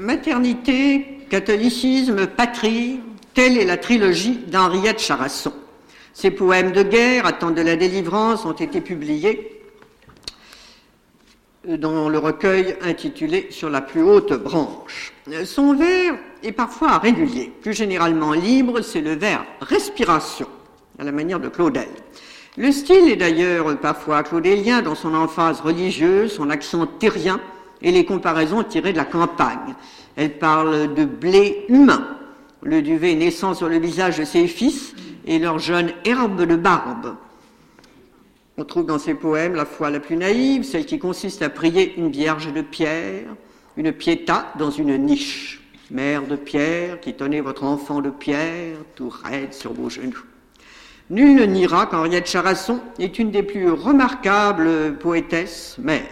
Maternité, 0.00 1.26
catholicisme, 1.28 2.26
patrie, 2.26 3.00
telle 3.34 3.58
est 3.58 3.66
la 3.66 3.76
trilogie 3.76 4.38
d'Henriette 4.46 4.98
Charasson. 4.98 5.52
Ses 6.14 6.30
poèmes 6.30 6.72
de 6.72 6.82
guerre, 6.82 7.26
Attente 7.26 7.54
de 7.54 7.60
la 7.60 7.76
délivrance, 7.76 8.46
ont 8.46 8.54
été 8.54 8.80
publiés 8.80 9.60
dans 11.68 12.08
le 12.08 12.16
recueil 12.16 12.76
intitulé 12.80 13.48
Sur 13.50 13.68
la 13.68 13.82
plus 13.82 14.00
haute 14.00 14.32
branche. 14.32 15.12
Son 15.44 15.74
vers 15.74 16.14
est 16.42 16.52
parfois 16.52 16.96
régulier, 16.96 17.52
plus 17.60 17.74
généralement 17.74 18.32
libre, 18.32 18.80
c'est 18.80 19.02
le 19.02 19.12
vers 19.12 19.44
respiration, 19.60 20.48
à 20.98 21.04
la 21.04 21.12
manière 21.12 21.40
de 21.40 21.48
Claudel. 21.48 21.90
Le 22.56 22.72
style 22.72 23.10
est 23.10 23.16
d'ailleurs 23.16 23.78
parfois 23.78 24.22
claudélien 24.22 24.80
dans 24.80 24.94
son 24.94 25.12
emphase 25.12 25.60
religieuse, 25.60 26.32
son 26.32 26.48
accent 26.48 26.86
terrien, 26.86 27.38
et 27.82 27.92
les 27.92 28.04
comparaisons 28.04 28.62
tirées 28.62 28.92
de 28.92 28.98
la 28.98 29.04
campagne. 29.04 29.74
Elle 30.16 30.38
parle 30.38 30.94
de 30.94 31.04
blé 31.04 31.64
humain, 31.68 32.16
le 32.62 32.82
duvet 32.82 33.14
naissant 33.14 33.54
sur 33.54 33.68
le 33.68 33.78
visage 33.78 34.18
de 34.18 34.24
ses 34.24 34.46
fils 34.46 34.94
et 35.26 35.38
leur 35.38 35.58
jeune 35.58 35.92
herbe 36.04 36.44
de 36.44 36.56
barbe. 36.56 37.16
On 38.58 38.64
trouve 38.64 38.86
dans 38.86 38.98
ses 38.98 39.14
poèmes 39.14 39.54
la 39.54 39.64
foi 39.64 39.90
la 39.90 40.00
plus 40.00 40.16
naïve, 40.16 40.64
celle 40.64 40.84
qui 40.84 40.98
consiste 40.98 41.40
à 41.40 41.48
prier 41.48 41.94
une 41.96 42.10
vierge 42.10 42.52
de 42.52 42.60
pierre, 42.60 43.24
une 43.76 43.92
piéta 43.92 44.52
dans 44.58 44.70
une 44.70 44.96
niche, 44.98 45.62
mère 45.90 46.26
de 46.26 46.36
pierre 46.36 47.00
qui 47.00 47.14
tenait 47.14 47.40
votre 47.40 47.64
enfant 47.64 48.00
de 48.00 48.10
pierre 48.10 48.76
tout 48.94 49.08
raide 49.08 49.54
sur 49.54 49.72
vos 49.72 49.88
genoux. 49.88 50.24
Nul 51.08 51.34
ne 51.34 51.44
niera 51.44 51.86
qu'Henriette 51.86 52.28
Charasson 52.28 52.80
est 52.98 53.18
une 53.18 53.30
des 53.30 53.42
plus 53.42 53.70
remarquables 53.70 54.96
poétesses 54.98 55.76
mères. 55.78 56.02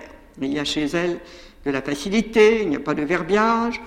Il 0.40 0.52
y 0.52 0.58
a 0.58 0.64
chez 0.64 0.86
elle 0.86 1.20
de 1.64 1.70
la 1.70 1.82
facilité, 1.82 2.62
il 2.62 2.68
n'y 2.68 2.76
a 2.76 2.80
pas 2.80 2.94
de 2.94 3.02
verbiage. 3.02 3.80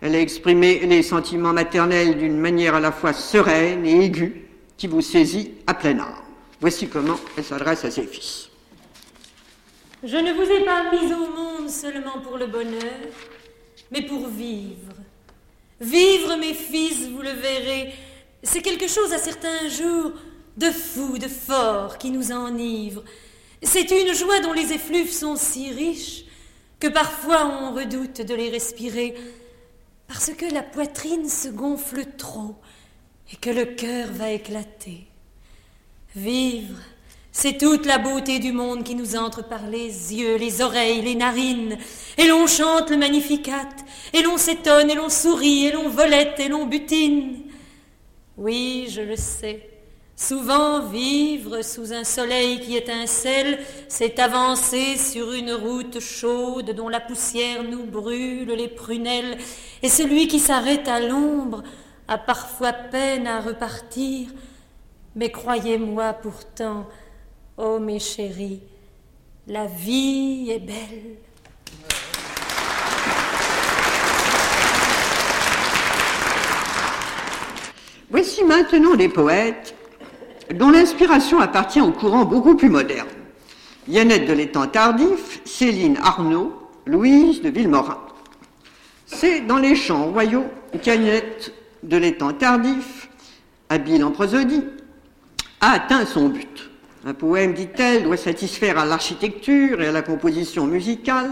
Elle 0.00 0.14
a 0.14 0.20
exprimé 0.20 0.80
les 0.80 1.02
sentiments 1.02 1.52
maternels 1.52 2.16
d'une 2.16 2.38
manière 2.38 2.74
à 2.74 2.80
la 2.80 2.92
fois 2.92 3.12
sereine 3.12 3.84
et 3.84 4.04
aiguë 4.04 4.46
qui 4.76 4.86
vous 4.86 5.00
saisit 5.00 5.52
à 5.66 5.74
pleine 5.74 6.00
âme. 6.00 6.14
Voici 6.60 6.88
comment 6.88 7.18
elle 7.36 7.44
s'adresse 7.44 7.84
à 7.84 7.90
ses 7.90 8.06
fils. 8.06 8.48
Je 10.04 10.16
ne 10.16 10.32
vous 10.32 10.50
ai 10.50 10.64
pas 10.64 10.90
mis 10.92 11.12
au 11.12 11.26
monde 11.30 11.68
seulement 11.68 12.20
pour 12.22 12.38
le 12.38 12.46
bonheur, 12.46 13.08
mais 13.90 14.02
pour 14.02 14.28
vivre. 14.28 14.94
Vivre, 15.80 16.36
mes 16.36 16.54
fils, 16.54 17.08
vous 17.08 17.22
le 17.22 17.30
verrez, 17.30 17.92
c'est 18.42 18.62
quelque 18.62 18.88
chose 18.88 19.12
à 19.12 19.18
certains 19.18 19.68
jours 19.68 20.12
de 20.56 20.70
fou, 20.70 21.18
de 21.18 21.28
fort, 21.28 21.98
qui 21.98 22.10
nous 22.10 22.32
enivre. 22.32 23.02
C'est 23.62 23.90
une 23.90 24.14
joie 24.14 24.40
dont 24.40 24.52
les 24.52 24.72
effluves 24.72 25.10
sont 25.10 25.36
si 25.36 25.72
riches 25.72 26.24
que 26.80 26.88
parfois 26.88 27.46
on 27.46 27.74
redoute 27.74 28.22
de 28.22 28.34
les 28.34 28.50
respirer 28.50 29.14
parce 30.06 30.30
que 30.32 30.46
la 30.52 30.62
poitrine 30.62 31.28
se 31.28 31.48
gonfle 31.48 32.04
trop 32.16 32.56
et 33.32 33.36
que 33.36 33.50
le 33.50 33.66
cœur 33.66 34.08
va 34.10 34.30
éclater. 34.30 35.06
Vivre, 36.16 36.78
c'est 37.30 37.58
toute 37.58 37.86
la 37.86 37.98
beauté 37.98 38.38
du 38.38 38.52
monde 38.52 38.82
qui 38.82 38.94
nous 38.94 39.14
entre 39.14 39.46
par 39.46 39.66
les 39.66 40.14
yeux, 40.14 40.36
les 40.36 40.62
oreilles, 40.62 41.02
les 41.02 41.14
narines, 41.14 41.76
et 42.16 42.26
l'on 42.26 42.46
chante 42.46 42.90
le 42.90 42.96
magnificat, 42.96 43.68
et 44.14 44.22
l'on 44.22 44.38
s'étonne, 44.38 44.90
et 44.90 44.94
l'on 44.94 45.10
sourit, 45.10 45.66
et 45.66 45.72
l'on 45.72 45.88
volette, 45.88 46.40
et 46.40 46.48
l'on 46.48 46.66
butine. 46.66 47.42
Oui, 48.38 48.88
je 48.90 49.02
le 49.02 49.16
sais, 49.16 49.68
Souvent 50.20 50.80
vivre 50.80 51.62
sous 51.62 51.92
un 51.92 52.02
soleil 52.02 52.58
qui 52.58 52.76
étincelle, 52.76 53.60
c'est 53.86 54.18
avancer 54.18 54.96
sur 54.96 55.32
une 55.32 55.52
route 55.52 56.00
chaude 56.00 56.72
dont 56.72 56.88
la 56.88 56.98
poussière 56.98 57.62
nous 57.62 57.84
brûle 57.84 58.48
les 58.48 58.66
prunelles, 58.66 59.38
et 59.80 59.88
celui 59.88 60.26
qui 60.26 60.40
s'arrête 60.40 60.88
à 60.88 60.98
l'ombre 60.98 61.62
a 62.08 62.18
parfois 62.18 62.72
peine 62.72 63.28
à 63.28 63.40
repartir. 63.40 64.26
Mais 65.14 65.30
croyez-moi 65.30 66.14
pourtant, 66.14 66.88
ô 67.56 67.78
mes 67.78 68.00
chéris, 68.00 68.60
la 69.46 69.66
vie 69.66 70.50
est 70.50 70.58
belle. 70.58 71.16
Voici 78.10 78.42
maintenant 78.42 78.94
les 78.94 79.08
poètes 79.08 79.77
dont 80.54 80.70
l'inspiration 80.70 81.40
appartient 81.40 81.80
au 81.80 81.92
courant 81.92 82.24
beaucoup 82.24 82.56
plus 82.56 82.70
moderne. 82.70 83.08
Yannette 83.86 84.26
de 84.26 84.32
l'étang 84.32 84.66
tardif, 84.66 85.40
Céline 85.44 85.98
Arnaud, 86.02 86.52
Louise 86.86 87.42
de 87.42 87.48
Villemorin. 87.48 87.98
C'est 89.06 89.40
dans 89.40 89.56
les 89.56 89.74
champs 89.74 90.10
royaux 90.10 90.44
qu'Yannette 90.82 91.52
de 91.82 91.96
l'étang 91.96 92.32
tardif, 92.32 93.08
habile 93.68 94.04
en 94.04 94.10
prosodie, 94.10 94.64
a 95.60 95.72
atteint 95.72 96.04
son 96.04 96.28
but. 96.28 96.70
Un 97.06 97.14
poème, 97.14 97.54
dit-elle, 97.54 98.04
doit 98.04 98.16
satisfaire 98.16 98.78
à 98.78 98.84
l'architecture 98.84 99.80
et 99.80 99.86
à 99.86 99.92
la 99.92 100.02
composition 100.02 100.66
musicale, 100.66 101.30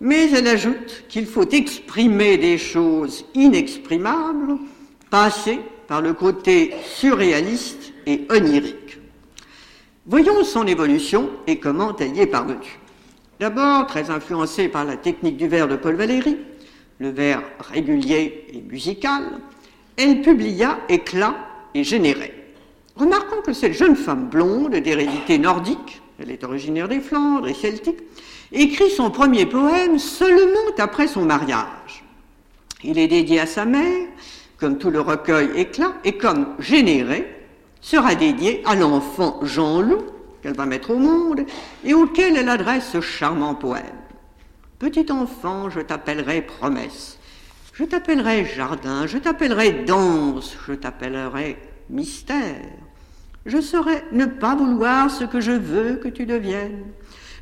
mais 0.00 0.30
elle 0.32 0.48
ajoute 0.48 1.04
qu'il 1.08 1.26
faut 1.26 1.48
exprimer 1.48 2.36
des 2.36 2.58
choses 2.58 3.24
inexprimables, 3.34 4.58
passer 5.10 5.60
par 5.86 6.00
le 6.02 6.12
côté 6.12 6.74
surréaliste 6.84 7.79
et 8.06 8.26
onirique. 8.30 8.98
Voyons 10.06 10.42
son 10.44 10.66
évolution 10.66 11.30
et 11.46 11.58
comment 11.58 11.94
elle 11.96 12.16
y 12.16 12.20
est 12.20 12.26
parvenue. 12.26 12.78
D'abord, 13.38 13.86
très 13.86 14.10
influencée 14.10 14.68
par 14.68 14.84
la 14.84 14.96
technique 14.96 15.36
du 15.36 15.48
vers 15.48 15.68
de 15.68 15.76
Paul 15.76 15.94
Valéry, 15.94 16.36
le 16.98 17.10
vers 17.10 17.42
régulier 17.60 18.46
et 18.52 18.60
musical, 18.60 19.22
elle 19.96 20.20
publia 20.20 20.78
Éclat 20.88 21.34
et 21.74 21.84
Généré. 21.84 22.34
Remarquons 22.96 23.40
que 23.42 23.52
cette 23.52 23.72
jeune 23.72 23.96
femme 23.96 24.28
blonde 24.28 24.74
d'hérédité 24.74 25.38
nordique, 25.38 26.02
elle 26.18 26.30
est 26.30 26.44
originaire 26.44 26.88
des 26.88 27.00
Flandres 27.00 27.48
et 27.48 27.54
celtique, 27.54 28.00
écrit 28.52 28.90
son 28.90 29.10
premier 29.10 29.46
poème 29.46 29.98
seulement 29.98 30.74
après 30.76 31.06
son 31.06 31.24
mariage. 31.24 32.04
Il 32.84 32.98
est 32.98 33.08
dédié 33.08 33.40
à 33.40 33.46
sa 33.46 33.64
mère, 33.64 34.08
comme 34.58 34.76
tout 34.76 34.90
le 34.90 35.00
recueil 35.00 35.50
Éclat, 35.56 35.94
et 36.04 36.18
comme 36.18 36.48
Généré, 36.58 37.39
sera 37.80 38.14
dédié 38.14 38.62
à 38.66 38.74
l'enfant 38.74 39.40
Jean-Loup 39.42 40.04
qu'elle 40.42 40.56
va 40.56 40.66
mettre 40.66 40.90
au 40.90 40.98
monde 40.98 41.44
et 41.84 41.94
auquel 41.94 42.36
elle 42.36 42.48
adresse 42.48 42.90
ce 42.92 43.00
charmant 43.00 43.54
poème. 43.54 43.84
Petit 44.78 45.10
enfant, 45.12 45.68
je 45.68 45.80
t'appellerai 45.80 46.42
promesse, 46.42 47.18
je 47.74 47.84
t'appellerai 47.84 48.46
jardin, 48.46 49.06
je 49.06 49.18
t'appellerai 49.18 49.84
danse, 49.84 50.56
je 50.66 50.72
t'appellerai 50.72 51.58
mystère. 51.90 52.62
Je 53.46 53.60
saurais 53.60 54.04
ne 54.12 54.26
pas 54.26 54.54
vouloir 54.54 55.10
ce 55.10 55.24
que 55.24 55.40
je 55.40 55.52
veux 55.52 55.96
que 55.96 56.08
tu 56.08 56.26
deviennes. 56.26 56.84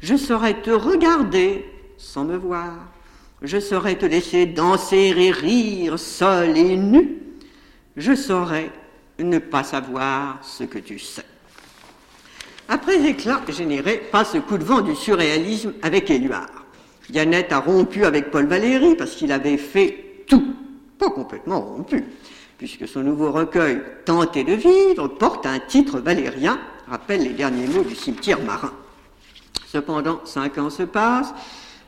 Je 0.00 0.16
saurais 0.16 0.60
te 0.62 0.70
regarder 0.70 1.64
sans 1.96 2.24
me 2.24 2.36
voir. 2.36 2.74
Je 3.42 3.58
saurais 3.58 3.96
te 3.96 4.06
laisser 4.06 4.46
danser 4.46 5.12
et 5.16 5.30
rire 5.30 5.98
seul 5.98 6.56
et 6.56 6.76
nu. 6.76 7.18
Je 7.96 8.14
saurais 8.14 8.70
ne 9.18 9.38
pas 9.38 9.64
savoir 9.64 10.38
ce 10.42 10.64
que 10.64 10.78
tu 10.78 10.98
sais. 10.98 11.24
Après 12.68 13.02
éclat 13.08 13.40
généré 13.48 14.02
passe 14.12 14.32
ce 14.32 14.38
coup 14.38 14.58
de 14.58 14.64
vent 14.64 14.82
du 14.82 14.94
surréalisme 14.94 15.72
avec 15.82 16.10
Éluard. 16.10 16.48
Yannette 17.10 17.52
a 17.52 17.60
rompu 17.60 18.04
avec 18.04 18.30
Paul 18.30 18.46
Valéry 18.46 18.94
parce 18.94 19.16
qu'il 19.16 19.32
avait 19.32 19.56
fait 19.56 20.24
tout, 20.26 20.54
pas 20.98 21.08
complètement 21.08 21.60
rompu, 21.60 22.04
puisque 22.58 22.86
son 22.86 23.00
nouveau 23.00 23.32
recueil 23.32 23.80
Tenter 24.04 24.44
de 24.44 24.52
vivre 24.52 25.08
porte 25.08 25.46
un 25.46 25.58
titre 25.58 25.98
valérien, 26.00 26.58
rappelle 26.88 27.22
les 27.22 27.30
derniers 27.30 27.66
mots 27.66 27.82
du 27.82 27.94
cimetière 27.94 28.40
marin. 28.42 28.72
Cependant, 29.66 30.20
cinq 30.24 30.58
ans 30.58 30.70
se 30.70 30.82
passent, 30.82 31.32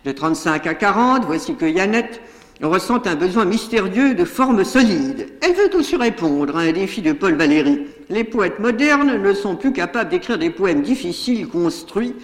de 0.05 0.12
35 0.12 0.66
à 0.66 0.75
40, 0.75 1.25
voici 1.27 1.55
que 1.55 1.66
Yannette 1.66 2.23
ressent 2.66 3.07
un 3.07 3.14
besoin 3.14 3.44
mystérieux 3.44 4.14
de 4.14 4.25
forme 4.25 4.64
solide. 4.64 5.29
Elle 5.40 5.55
veut 5.55 5.75
aussi 5.77 5.96
répondre 5.96 6.57
à 6.57 6.61
un 6.61 6.73
défi 6.73 7.01
de 7.01 7.12
Paul 7.12 7.35
Valéry. 7.35 7.87
Les 8.11 8.25
poètes 8.25 8.59
modernes 8.59 9.16
ne 9.23 9.33
sont 9.33 9.57
plus 9.57 9.73
capables 9.73 10.11
d'écrire 10.11 10.38
des 10.38 10.51
poèmes 10.51 10.83
difficiles, 10.83 11.49
construits, 11.49 12.14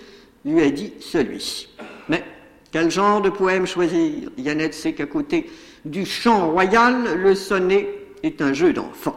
lui 0.44 0.62
a 0.62 0.70
dit 0.70 0.92
celui-ci. 1.01 1.68
Mais 2.09 2.22
quel 2.70 2.90
genre 2.90 3.22
de 3.22 3.31
poème 3.31 3.66
choisir? 3.66 4.31
Yannette 4.37 4.75
sait 4.75 4.92
qu'à 4.92 5.07
côté 5.07 5.49
du 5.85 6.05
chant 6.05 6.51
royal, 6.51 7.16
le 7.16 7.35
sonnet 7.35 7.88
est 8.22 8.42
un 8.42 8.53
jeu 8.53 8.72
d'enfant. 8.72 9.16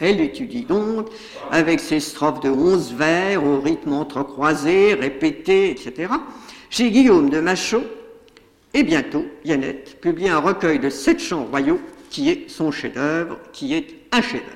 Elle 0.00 0.20
étudie 0.20 0.62
donc 0.62 1.08
avec 1.50 1.80
ses 1.80 2.00
strophes 2.00 2.40
de 2.40 2.50
onze 2.50 2.92
vers 2.92 3.44
au 3.44 3.60
rythme 3.60 3.94
entrecroisé, 3.94 4.94
répété, 4.94 5.70
etc. 5.70 6.12
Chez 6.70 6.90
Guillaume 6.90 7.30
de 7.30 7.40
Machaut, 7.40 7.84
et 8.74 8.82
bientôt, 8.82 9.24
Yannette 9.44 10.00
publie 10.00 10.28
un 10.28 10.38
recueil 10.38 10.78
de 10.78 10.90
sept 10.90 11.20
chants 11.20 11.44
royaux 11.44 11.80
qui 12.10 12.30
est 12.30 12.48
son 12.48 12.70
chef-d'œuvre, 12.70 13.38
qui 13.52 13.74
est 13.74 14.06
un 14.12 14.22
chef-d'œuvre. 14.22 14.52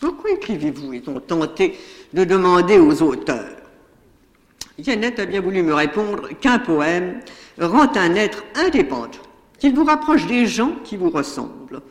Pourquoi 0.00 0.30
écrivez-vous 0.30 0.94
est-on 0.94 1.20
tenté 1.20 1.78
de 2.12 2.24
demander 2.24 2.78
aux 2.78 3.02
auteurs? 3.02 3.56
Yannette 4.78 5.20
a 5.20 5.26
bien 5.26 5.40
voulu 5.40 5.62
me 5.62 5.74
répondre 5.74 6.28
qu'un 6.40 6.58
poème 6.58 7.20
rend 7.60 7.90
un 7.94 8.14
être 8.14 8.42
indépendant, 8.54 9.10
qu'il 9.58 9.74
vous 9.74 9.84
rapproche 9.84 10.26
des 10.26 10.46
gens 10.46 10.72
qui 10.84 10.96
vous 10.96 11.10
ressemblent. 11.10 11.82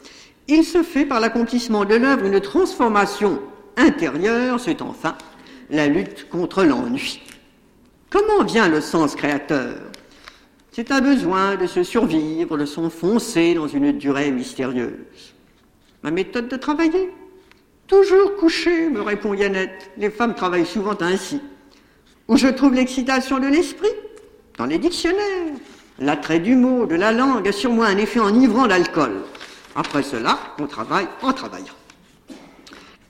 Il 0.48 0.64
se 0.64 0.84
fait 0.84 1.06
par 1.06 1.20
l'accomplissement 1.20 1.86
de 1.86 1.96
l'œuvre 1.96 2.26
une 2.26 2.42
transformation 2.42 3.42
intérieure, 3.78 4.60
c'est 4.60 4.82
enfin 4.82 5.16
la 5.70 5.88
lutte 5.88 6.28
contre 6.30 6.64
l'ennui. 6.64 7.22
Comment 8.10 8.44
vient 8.44 8.68
le 8.68 8.82
sens 8.82 9.16
créateur? 9.16 9.91
C'est 10.72 10.92
un 10.92 11.02
besoin 11.02 11.58
de 11.58 11.68
se 11.68 11.84
survivre, 11.84 12.58
de 12.58 12.66
s'enfoncer 12.66 13.56
dans 13.56 13.68
une 13.68 13.92
durée 13.92 14.32
mystérieuse. 14.32 15.34
Ma 16.02 16.12
méthode 16.12 16.48
de 16.48 16.56
travailler 16.56 17.10
Toujours 17.88 18.38
couché, 18.38 18.90
me 18.90 19.02
répond 19.02 19.34
Yannette. 19.34 19.92
Les 19.98 20.10
femmes 20.10 20.34
travaillent 20.34 20.66
souvent 20.66 20.96
ainsi. 21.02 21.42
Où 22.30 22.38
je 22.38 22.48
trouve 22.48 22.74
l'excitation 22.74 23.38
de 23.38 23.48
l'esprit? 23.48 23.90
Dans 24.58 24.66
les 24.66 24.78
dictionnaires. 24.78 25.54
L'attrait 26.00 26.40
du 26.40 26.56
mot, 26.56 26.86
de 26.86 26.96
la 26.96 27.12
langue 27.12 27.50
a 27.50 27.52
sur 27.52 27.72
moi 27.72 27.88
un 27.88 27.98
effet 27.98 28.22
enivrant 28.22 28.68
d'alcool. 28.68 29.24
Après 29.76 30.04
cela, 30.04 30.40
on 30.58 30.68
travaille 30.68 31.08
en 31.22 31.34
travaillant. 31.34 31.66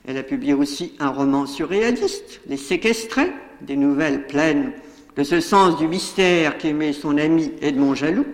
Elle 0.04 0.16
a 0.16 0.24
publié 0.24 0.52
aussi 0.52 0.94
un 0.98 1.10
roman 1.10 1.46
surréaliste, 1.46 2.40
Les 2.48 2.56
Séquestrés, 2.56 3.32
des 3.60 3.76
nouvelles 3.76 4.26
pleines 4.26 4.72
de 5.16 5.22
ce 5.22 5.40
sens 5.40 5.76
du 5.76 5.88
mystère 5.88 6.58
qu'aimait 6.58 6.92
son 6.92 7.18
ami 7.18 7.52
Edmond 7.60 7.94
Jaloux, 7.94 8.26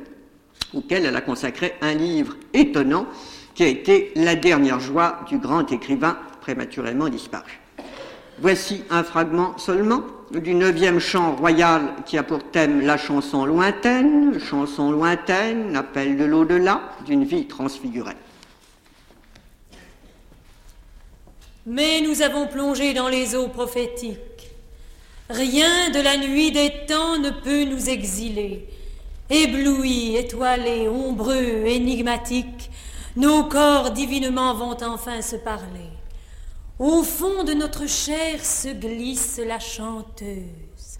auquel 0.75 1.07
elle 1.07 1.17
a 1.17 1.21
consacré 1.21 1.75
un 1.81 1.95
livre 1.95 2.37
étonnant 2.53 3.07
qui 3.55 3.65
a 3.65 3.67
été 3.67 4.13
la 4.15 4.37
dernière 4.37 4.81
joie 4.81 5.21
du 5.29 5.39
grand 5.39 5.71
écrivain 5.73 6.17
prématurément 6.41 7.09
disparu. 7.09 7.61
Voici 8.41 8.85
un 8.91 9.03
fragment 9.03 9.59
seulement 9.59 10.03
du 10.31 10.55
neuvième 10.55 11.01
chant 11.01 11.35
royal 11.35 11.95
qui 12.07 12.17
a 12.19 12.23
pour 12.23 12.51
thème 12.51 12.83
la 12.83 12.97
chanson 12.97 13.45
lointaine, 13.45 14.39
chanson 14.39 14.93
lointaine, 14.93 15.75
appel 15.75 16.17
de 16.17 16.25
l'au-delà, 16.25 16.83
d'une 17.05 17.25
vie 17.25 17.47
transfigurée. 17.47 18.15
Mais 21.67 22.01
nous 22.01 22.23
avons 22.23 22.47
plongé 22.47 22.95
dans 22.95 23.09
les 23.09 23.35
eaux 23.35 23.49
prophétiques. 23.49 24.19
Rien 25.31 25.91
de 25.91 26.01
la 26.01 26.17
nuit 26.17 26.53
des 26.53 26.87
temps 26.87 27.19
ne 27.19 27.29
peut 27.29 27.65
nous 27.65 27.91
exiler. 27.91 28.67
Éblouis, 29.29 30.17
étoilés, 30.17 30.89
ombreux, 30.89 31.67
énigmatiques, 31.67 32.71
nos 33.15 33.45
corps 33.45 33.91
divinement 33.91 34.55
vont 34.55 34.77
enfin 34.83 35.21
se 35.21 35.37
parler. 35.37 35.91
Au 36.79 37.03
fond 37.03 37.45
de 37.45 37.53
notre 37.53 37.87
chair 37.87 38.43
se 38.43 38.69
glisse 38.69 39.39
la 39.45 39.59
chanteuse. 39.59 40.99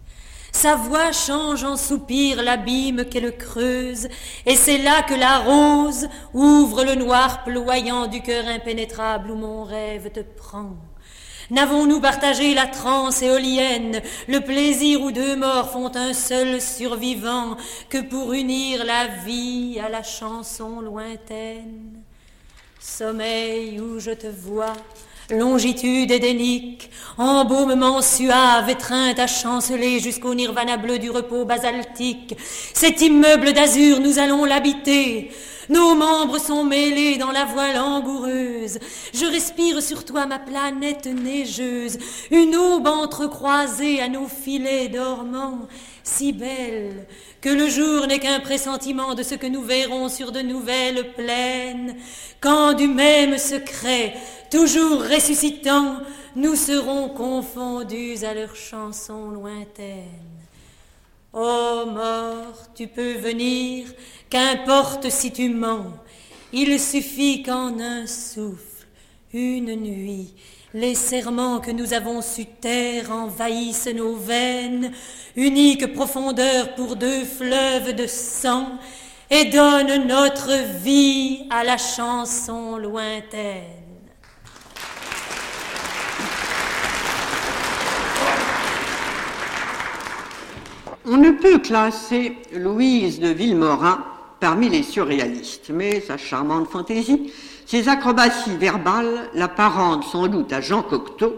Sa 0.53 0.77
voix 0.77 1.13
change 1.13 1.65
en 1.65 1.79
soupir 1.79 2.43
l'abîme 2.43 3.07
qu'elle 3.07 3.35
creuse, 3.35 4.09
et 4.45 4.57
c'est 4.57 4.79
là 4.79 5.05
que 5.05 5.15
la 5.15 5.39
rose 5.39 6.07
ouvre 6.35 6.85
le 6.85 6.97
noir 6.97 7.45
ployant 7.45 8.09
du 8.09 8.21
cœur 8.21 8.47
impénétrable 8.47 9.31
où 9.31 9.37
mon 9.37 9.65
rêve 9.65 10.11
te 10.11 10.21
prend. 10.21 10.77
N'avons-nous 11.51 12.01
partagé 12.01 12.55
la 12.55 12.67
transe 12.67 13.23
éolienne, 13.23 14.03
le 14.29 14.41
plaisir 14.41 15.01
où 15.01 15.13
deux 15.13 15.35
morts 15.35 15.71
font 15.71 15.91
un 15.95 16.13
seul 16.13 16.61
survivant, 16.61 17.57
que 17.89 17.99
pour 17.99 18.35
unir 18.35 18.85
la 18.85 19.07
vie 19.25 19.81
à 19.83 19.89
la 19.89 20.03
chanson 20.03 20.81
lointaine? 20.81 22.03
Sommeil 22.79 23.81
où 23.81 23.99
je 23.99 24.11
te 24.11 24.27
vois, 24.27 24.75
Longitude 25.31 26.11
édénique, 26.11 26.91
embaumement 27.19 28.01
suave, 28.01 28.71
étreinte 28.71 29.19
à 29.19 29.27
chanceler 29.27 30.01
jusqu'au 30.01 30.35
nirvana 30.35 30.79
bleu 30.79 30.99
du 30.99 31.11
repos 31.11 31.45
basaltique. 31.45 32.35
Cet 32.73 33.03
immeuble 33.03 33.53
d'azur, 33.53 34.01
nous 34.01 34.19
allons 34.19 34.47
l'habiter. 34.47 35.31
Nos 35.69 35.95
membres 35.95 36.39
sont 36.39 36.65
mêlés 36.65 37.19
dans 37.19 37.31
la 37.31 37.45
voie 37.45 37.73
langoureuse. 37.73 38.79
Je 39.13 39.27
respire 39.27 39.83
sur 39.83 40.05
toi 40.05 40.27
ma 40.27 40.39
planète 40.39 41.07
neigeuse, 41.07 41.99
une 42.31 42.57
aube 42.57 42.87
entrecroisée 42.87 44.01
à 44.01 44.09
nos 44.09 44.27
filets 44.27 44.89
dormants, 44.89 45.69
si 46.03 46.33
belle 46.33 47.07
que 47.41 47.49
le 47.49 47.69
jour 47.69 48.07
n'est 48.07 48.19
qu'un 48.19 48.41
pressentiment 48.41 49.15
de 49.15 49.23
ce 49.23 49.35
que 49.35 49.47
nous 49.47 49.63
verrons 49.63 50.09
sur 50.09 50.33
de 50.33 50.41
nouvelles 50.41 51.13
plaines, 51.13 51.97
quand 52.41 52.73
du 52.73 52.89
même 52.89 53.39
secret 53.39 54.15
toujours 54.51 55.03
ressuscitant, 55.03 56.01
nous 56.35 56.57
serons 56.57 57.09
confondus 57.11 58.25
à 58.25 58.35
leurs 58.35 58.57
chansons 58.57 59.31
lointaines. 59.31 60.07
Ô 61.33 61.87
mort, 61.87 62.38
tu 62.79 62.87
peux 62.87 63.15
venir, 63.15 63.89
qu'importe 64.31 65.11
si 65.11 65.33
tu 65.33 65.49
mens, 65.49 65.87
il 66.53 66.79
suffit 66.79 67.43
qu'en 67.43 67.77
un 67.81 68.07
souffle, 68.07 68.87
une 69.33 69.75
nuit, 69.75 70.33
les 70.73 70.95
serments 70.95 71.59
que 71.59 71.73
nous 71.73 71.93
avons 71.93 72.23
su 72.23 72.47
taire 72.47 73.11
envahissent 73.11 73.93
nos 73.93 74.15
veines, 74.15 74.93
unique 75.35 75.93
profondeur 75.93 76.77
pour 76.77 76.95
deux 76.95 77.25
fleuves 77.25 77.97
de 77.97 78.07
sang, 78.07 78.69
et 79.29 79.47
donnent 79.47 80.07
notre 80.07 80.53
vie 80.81 81.49
à 81.51 81.65
la 81.65 81.79
chanson 81.79 82.77
lointaine. 82.77 83.88
On 91.11 91.17
ne 91.17 91.31
peut 91.31 91.59
classer 91.59 92.37
Louise 92.55 93.19
de 93.19 93.29
Villemorin 93.29 94.05
parmi 94.41 94.69
les 94.69 94.83
surréalistes, 94.83 95.71
mais 95.73 96.01
sa 96.01 96.19
charmante 96.19 96.69
fantaisie, 96.69 97.33
ses 97.65 97.89
acrobaties 97.89 98.57
verbales 98.59 99.31
l'apparentent 99.33 100.05
sans 100.05 100.27
doute 100.27 100.53
à 100.53 100.61
Jean 100.61 100.83
Cocteau, 100.83 101.35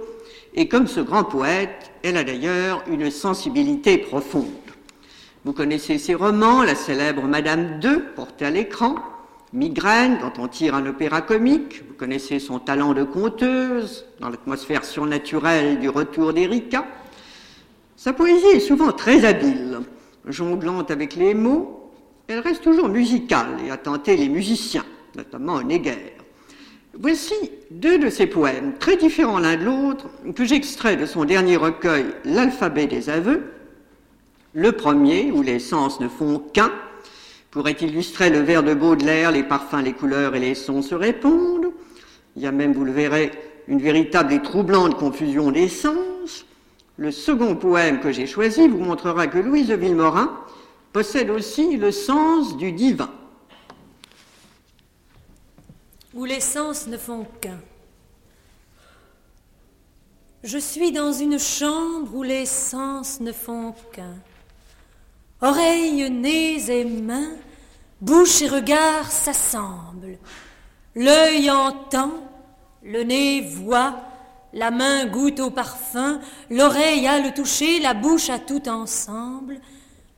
et 0.54 0.66
comme 0.66 0.88
ce 0.88 0.98
grand 0.98 1.22
poète, 1.22 1.92
elle 2.02 2.16
a 2.16 2.24
d'ailleurs 2.24 2.82
une 2.90 3.12
sensibilité 3.12 3.96
profonde. 3.96 4.46
Vous 5.44 5.52
connaissez 5.52 5.98
ses 5.98 6.16
romans, 6.16 6.64
la 6.64 6.74
célèbre 6.74 7.22
Madame 7.22 7.78
II, 7.80 8.00
portée 8.16 8.46
à 8.46 8.50
l'écran, 8.50 8.96
Migraine, 9.52 10.18
dont 10.20 10.42
on 10.42 10.48
tire 10.48 10.74
un 10.74 10.86
opéra 10.86 11.20
comique, 11.22 11.84
vous 11.86 11.94
connaissez 11.94 12.40
son 12.40 12.58
talent 12.58 12.92
de 12.92 13.04
conteuse, 13.04 14.04
dans 14.18 14.30
l'atmosphère 14.30 14.84
surnaturelle 14.84 15.78
du 15.78 15.88
retour 15.88 16.32
d'Erika, 16.32 16.84
sa 18.00 18.14
poésie 18.14 18.46
est 18.54 18.60
souvent 18.60 18.92
très 18.92 19.26
habile. 19.26 19.80
Jonglante 20.26 20.90
avec 20.90 21.16
les 21.16 21.34
mots, 21.34 21.92
elle 22.28 22.38
reste 22.38 22.62
toujours 22.62 22.88
musicale 22.88 23.58
et 23.66 23.70
a 23.70 23.76
tenté 23.76 24.16
les 24.16 24.30
musiciens, 24.30 24.86
notamment 25.16 25.60
Néguer. 25.60 26.14
Voici 26.98 27.34
deux 27.70 27.98
de 27.98 28.08
ses 28.08 28.26
poèmes, 28.26 28.72
très 28.78 28.96
différents 28.96 29.38
l'un 29.38 29.58
de 29.58 29.64
l'autre, 29.64 30.06
que 30.34 30.46
j'extrais 30.46 30.96
de 30.96 31.04
son 31.04 31.26
dernier 31.26 31.58
recueil, 31.58 32.06
L'alphabet 32.24 32.86
des 32.86 33.10
aveux. 33.10 33.52
Le 34.54 34.72
premier, 34.72 35.30
où 35.30 35.42
les 35.42 35.58
sens 35.58 36.00
ne 36.00 36.08
font 36.08 36.38
qu'un, 36.38 36.72
pourrait 37.50 37.76
illustrer 37.82 38.30
le 38.30 38.38
vers 38.38 38.62
de 38.62 38.72
Baudelaire, 38.72 39.30
les 39.30 39.42
parfums, 39.42 39.84
les 39.84 39.92
couleurs 39.92 40.34
et 40.34 40.40
les 40.40 40.54
sons 40.54 40.80
se 40.80 40.94
répondent. 40.94 41.70
Il 42.34 42.40
y 42.40 42.46
a 42.46 42.52
même, 42.52 42.72
vous 42.72 42.86
le 42.86 42.92
verrez, 42.92 43.30
une 43.68 43.82
véritable 43.82 44.32
et 44.32 44.40
troublante 44.40 44.96
confusion 44.96 45.50
des 45.50 45.68
sens. 45.68 46.09
Le 47.00 47.10
second 47.10 47.56
poème 47.56 48.00
que 48.00 48.12
j'ai 48.12 48.26
choisi 48.26 48.68
vous 48.68 48.76
montrera 48.76 49.26
que 49.26 49.38
Louise 49.38 49.68
de 49.68 49.74
Villemorin 49.74 50.38
possède 50.92 51.30
aussi 51.30 51.78
le 51.78 51.92
sens 51.92 52.58
du 52.58 52.72
divin. 52.72 53.10
Où 56.12 56.26
les 56.26 56.40
sens 56.40 56.86
ne 56.88 56.98
font 56.98 57.26
qu'un. 57.40 57.58
Je 60.44 60.58
suis 60.58 60.92
dans 60.92 61.10
une 61.10 61.38
chambre 61.38 62.14
où 62.14 62.22
les 62.22 62.44
sens 62.44 63.20
ne 63.20 63.32
font 63.32 63.74
qu'un. 63.92 64.16
Oreilles, 65.40 66.10
nez 66.10 66.70
et 66.70 66.84
mains, 66.84 67.32
bouche 68.02 68.42
et 68.42 68.48
regard 68.48 69.10
s'assemblent. 69.10 70.18
L'œil 70.94 71.50
entend, 71.50 72.12
le 72.82 73.04
nez 73.04 73.40
voit, 73.40 74.09
la 74.52 74.70
main 74.70 75.06
goûte 75.06 75.40
au 75.40 75.50
parfum, 75.50 76.20
l'oreille 76.50 77.06
a 77.06 77.20
le 77.20 77.32
toucher, 77.32 77.80
la 77.80 77.94
bouche 77.94 78.30
a 78.30 78.38
tout 78.38 78.68
ensemble. 78.68 79.60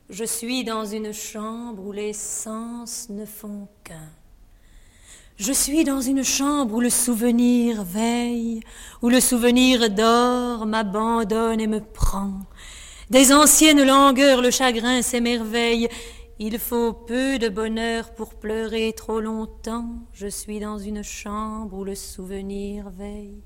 Je 0.09 0.23
suis 0.23 0.63
dans 0.63 0.85
une 0.85 1.13
chambre 1.13 1.85
où 1.85 1.91
les 1.91 2.13
sens 2.13 3.07
ne 3.09 3.25
font 3.25 3.67
qu'un. 3.83 4.11
Je 5.37 5.51
suis 5.51 5.83
dans 5.83 6.01
une 6.01 6.23
chambre 6.23 6.75
où 6.75 6.79
le 6.79 6.89
souvenir 6.89 7.83
veille, 7.83 8.61
où 9.01 9.09
le 9.09 9.19
souvenir 9.19 9.89
dort, 9.89 10.65
m'abandonne 10.65 11.59
et 11.59 11.67
me 11.67 11.79
prend. 11.79 12.33
Des 13.09 13.33
anciennes 13.33 13.83
langueurs 13.83 14.41
le 14.41 14.51
chagrin 14.51 15.01
s'émerveille. 15.01 15.89
Il 16.39 16.59
faut 16.59 16.93
peu 16.93 17.39
de 17.39 17.49
bonheur 17.49 18.13
pour 18.13 18.35
pleurer 18.35 18.93
trop 18.95 19.19
longtemps. 19.19 19.89
Je 20.13 20.27
suis 20.27 20.59
dans 20.59 20.77
une 20.77 21.03
chambre 21.03 21.77
où 21.77 21.83
le 21.83 21.95
souvenir 21.95 22.89
veille. 22.89 23.43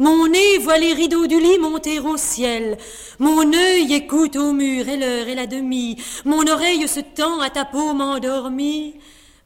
Mon 0.00 0.28
nez 0.28 0.58
voit 0.58 0.78
les 0.78 0.92
rideaux 0.92 1.26
du 1.26 1.40
lit 1.40 1.58
monter 1.58 1.98
au 1.98 2.16
ciel. 2.16 2.78
Mon 3.18 3.52
œil 3.52 3.92
écoute 3.92 4.36
au 4.36 4.52
mur 4.52 4.88
et 4.88 4.96
l'heure 4.96 5.26
et 5.26 5.34
la 5.34 5.48
demie. 5.48 6.00
Mon 6.24 6.46
oreille 6.46 6.86
se 6.86 7.00
tend 7.00 7.40
à 7.40 7.50
ta 7.50 7.64
paume 7.64 8.00
endormie. 8.00 8.94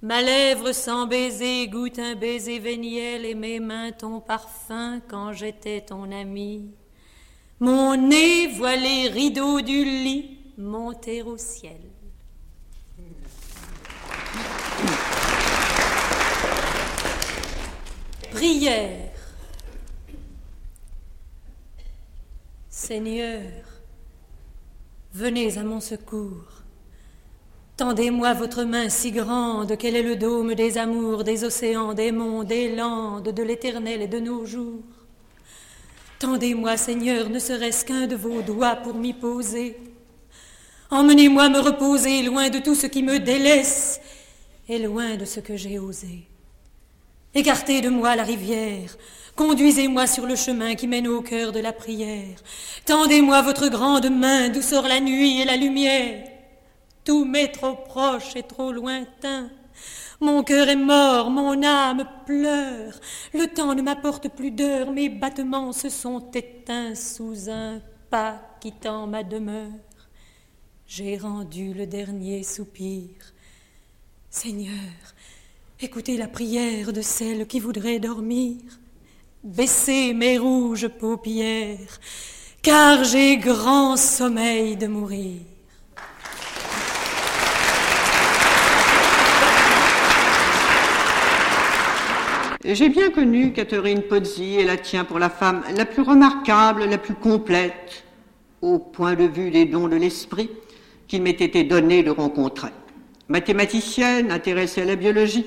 Ma 0.02 0.20
lèvre 0.20 0.72
sans 0.72 1.06
baiser 1.06 1.68
goûte 1.68 1.98
un 1.98 2.16
baiser 2.16 2.58
véniel 2.58 3.24
et 3.24 3.34
mes 3.34 3.60
mains 3.60 3.92
ton 3.92 4.20
parfum 4.20 5.00
quand 5.08 5.32
j'étais 5.32 5.80
ton 5.80 6.12
ami. 6.12 6.70
Mon 7.58 7.96
nez 7.96 8.48
voit 8.48 8.76
les 8.76 9.08
rideaux 9.08 9.62
du 9.62 9.84
lit 9.84 10.36
monter 10.58 11.22
au 11.22 11.38
ciel. 11.38 11.80
Prière. 18.32 19.21
Seigneur, 22.84 23.42
venez 25.14 25.56
à 25.56 25.62
mon 25.62 25.78
secours. 25.78 26.64
Tendez-moi 27.76 28.34
votre 28.34 28.64
main 28.64 28.88
si 28.88 29.12
grande 29.12 29.76
qu'elle 29.76 29.94
est 29.94 30.02
le 30.02 30.16
dôme 30.16 30.56
des 30.56 30.78
amours, 30.78 31.22
des 31.22 31.44
océans, 31.44 31.94
des 31.94 32.10
monts, 32.10 32.42
des 32.42 32.74
landes, 32.74 33.28
de 33.28 33.42
l'éternel 33.44 34.02
et 34.02 34.08
de 34.08 34.18
nos 34.18 34.44
jours. 34.44 34.82
Tendez-moi, 36.18 36.76
Seigneur, 36.76 37.30
ne 37.30 37.38
serait-ce 37.38 37.84
qu'un 37.84 38.08
de 38.08 38.16
vos 38.16 38.42
doigts 38.42 38.74
pour 38.74 38.94
m'y 38.94 39.12
poser. 39.12 39.78
Emmenez-moi 40.90 41.50
me 41.50 41.60
reposer 41.60 42.24
loin 42.24 42.50
de 42.50 42.58
tout 42.58 42.74
ce 42.74 42.88
qui 42.88 43.04
me 43.04 43.20
délaisse 43.20 44.00
et 44.68 44.80
loin 44.80 45.14
de 45.14 45.24
ce 45.24 45.38
que 45.38 45.56
j'ai 45.56 45.78
osé. 45.78 46.26
Écartez 47.34 47.80
de 47.80 47.88
moi 47.88 48.14
la 48.14 48.24
rivière, 48.24 48.94
conduisez-moi 49.36 50.06
sur 50.06 50.26
le 50.26 50.36
chemin 50.36 50.74
qui 50.74 50.86
mène 50.86 51.08
au 51.08 51.22
cœur 51.22 51.50
de 51.50 51.60
la 51.60 51.72
prière. 51.72 52.38
Tendez-moi 52.84 53.40
votre 53.40 53.68
grande 53.68 54.10
main 54.10 54.50
d'où 54.50 54.60
sort 54.60 54.86
la 54.86 55.00
nuit 55.00 55.40
et 55.40 55.46
la 55.46 55.56
lumière. 55.56 56.28
Tout 57.04 57.24
m'est 57.24 57.48
trop 57.48 57.74
proche 57.74 58.36
et 58.36 58.42
trop 58.42 58.70
lointain. 58.70 59.50
Mon 60.20 60.42
cœur 60.42 60.68
est 60.68 60.76
mort, 60.76 61.30
mon 61.30 61.62
âme 61.62 62.06
pleure. 62.26 63.00
Le 63.32 63.46
temps 63.46 63.74
ne 63.74 63.82
m'apporte 63.82 64.28
plus 64.28 64.50
d'heures, 64.50 64.92
mes 64.92 65.08
battements 65.08 65.72
se 65.72 65.88
sont 65.88 66.30
éteints 66.34 66.94
sous 66.94 67.48
un 67.48 67.80
pas 68.10 68.42
quittant 68.60 69.06
ma 69.06 69.24
demeure. 69.24 69.72
J'ai 70.86 71.16
rendu 71.16 71.72
le 71.72 71.86
dernier 71.86 72.42
soupir. 72.42 73.08
Seigneur, 74.28 74.70
écoutez 75.84 76.16
la 76.16 76.28
prière 76.28 76.92
de 76.92 77.02
celle 77.02 77.46
qui 77.48 77.58
voudrait 77.58 77.98
dormir. 77.98 78.56
Baissez 79.42 80.14
mes 80.14 80.38
rouges 80.38 80.86
paupières, 80.86 81.98
car 82.62 83.02
j'ai 83.02 83.36
grand 83.36 83.96
sommeil 83.96 84.76
de 84.76 84.86
mourir. 84.86 85.40
J'ai 92.64 92.88
bien 92.88 93.10
connu 93.10 93.52
Catherine 93.52 94.02
Pozzi 94.02 94.54
et 94.60 94.64
la 94.64 94.76
tiens 94.76 95.04
pour 95.04 95.18
la 95.18 95.30
femme 95.30 95.64
la 95.76 95.84
plus 95.84 96.02
remarquable, 96.02 96.84
la 96.84 96.98
plus 96.98 97.14
complète, 97.14 98.04
au 98.60 98.78
point 98.78 99.14
de 99.14 99.24
vue 99.24 99.50
des 99.50 99.64
dons 99.64 99.88
de 99.88 99.96
l'esprit 99.96 100.48
qu'il 101.08 101.22
m'ait 101.22 101.30
été 101.30 101.64
donné 101.64 102.04
de 102.04 102.10
rencontrer. 102.10 102.70
Mathématicienne, 103.28 104.30
intéressée 104.30 104.82
à 104.82 104.84
la 104.84 104.94
biologie, 104.94 105.46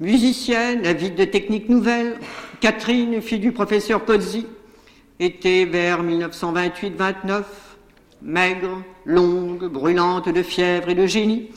musicienne, 0.00 0.86
avide 0.86 1.14
de 1.14 1.24
techniques 1.24 1.68
nouvelles, 1.68 2.18
Catherine, 2.60 3.20
fille 3.20 3.38
du 3.38 3.52
professeur 3.52 4.04
Pozzi, 4.04 4.46
était 5.20 5.64
vers 5.64 6.02
1928-29, 6.02 7.42
maigre, 8.22 8.82
longue, 9.04 9.66
brûlante 9.66 10.28
de 10.28 10.42
fièvre 10.42 10.88
et 10.88 10.94
de 10.94 11.06
génie, 11.06 11.50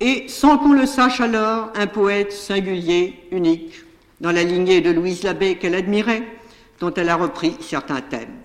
et, 0.00 0.24
sans 0.28 0.58
qu'on 0.58 0.72
le 0.72 0.86
sache 0.86 1.20
alors, 1.20 1.70
un 1.74 1.86
poète 1.86 2.32
singulier, 2.32 3.14
unique, 3.30 3.84
dans 4.20 4.32
la 4.32 4.42
lignée 4.42 4.80
de 4.80 4.90
Louise 4.90 5.22
Labbé 5.22 5.56
qu'elle 5.56 5.74
admirait, 5.74 6.22
dont 6.80 6.92
elle 6.94 7.08
a 7.08 7.16
repris 7.16 7.54
certains 7.60 8.00
thèmes. 8.00 8.36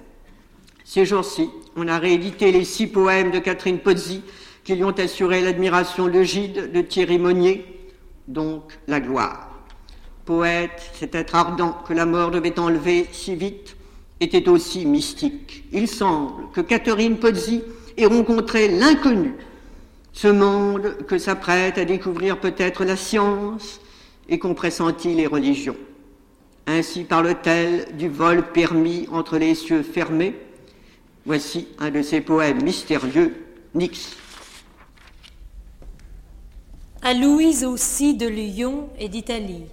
Ces 0.84 1.06
jours-ci, 1.06 1.50
on 1.76 1.88
a 1.88 1.98
réédité 1.98 2.52
les 2.52 2.64
six 2.64 2.88
poèmes 2.88 3.32
de 3.32 3.40
Catherine 3.40 3.80
Pozzi 3.80 4.22
qui 4.64 4.76
lui 4.76 4.84
ont 4.84 4.92
assuré 4.92 5.42
l'admiration 5.42 6.08
de 6.08 6.24
Gide 6.24 6.72
de 6.72 6.82
Thierry 6.82 7.18
Monnier, 7.18 7.77
donc 8.28 8.78
la 8.88 9.00
gloire. 9.00 9.50
Poète, 10.26 10.92
cet 10.94 11.16
être 11.16 11.36
ardent 11.36 11.78
que 11.88 11.94
la 11.94 12.06
mort 12.06 12.32
devait 12.32 12.60
enlever 12.60 13.08
si 13.12 13.36
vite, 13.36 13.78
était 14.20 14.50
aussi 14.50 14.86
mystique. 14.86 15.63
Il 15.72 15.88
semble 15.88 16.52
que 16.52 16.62
Catherine 16.62 17.18
Pozzi 17.18 17.63
ait 17.98 18.06
rencontré 18.06 18.68
l'inconnu 18.68 19.34
ce 20.18 20.28
monde 20.28 20.98
que 21.08 21.20
s'apprête 21.20 21.78
à 21.78 21.86
découvrir 21.86 22.40
peut-être 22.40 22.84
la 22.84 22.96
science 22.96 23.80
et 24.28 24.40
qu'on 24.40 24.56
pressentit 24.56 25.13
les 25.13 25.28
religions. 25.28 25.78
Ainsi 26.66 27.04
parle-t-elle 27.04 27.96
du 27.96 28.10
vol 28.10 28.52
permis 28.52 29.08
entre 29.12 29.38
les 29.38 29.54
cieux 29.54 29.84
fermés. 29.84 30.36
Voici 31.26 31.68
un 31.78 31.92
de 31.92 32.02
ses 32.02 32.22
poèmes 32.22 32.63
mystérieux, 32.63 33.36
Nix. 33.76 34.18
À 37.10 37.13
Louise 37.13 37.63
aussi 37.63 38.15
de 38.15 38.28
Lyon 38.28 38.89
et 39.00 39.08
d'Italie. 39.08 39.63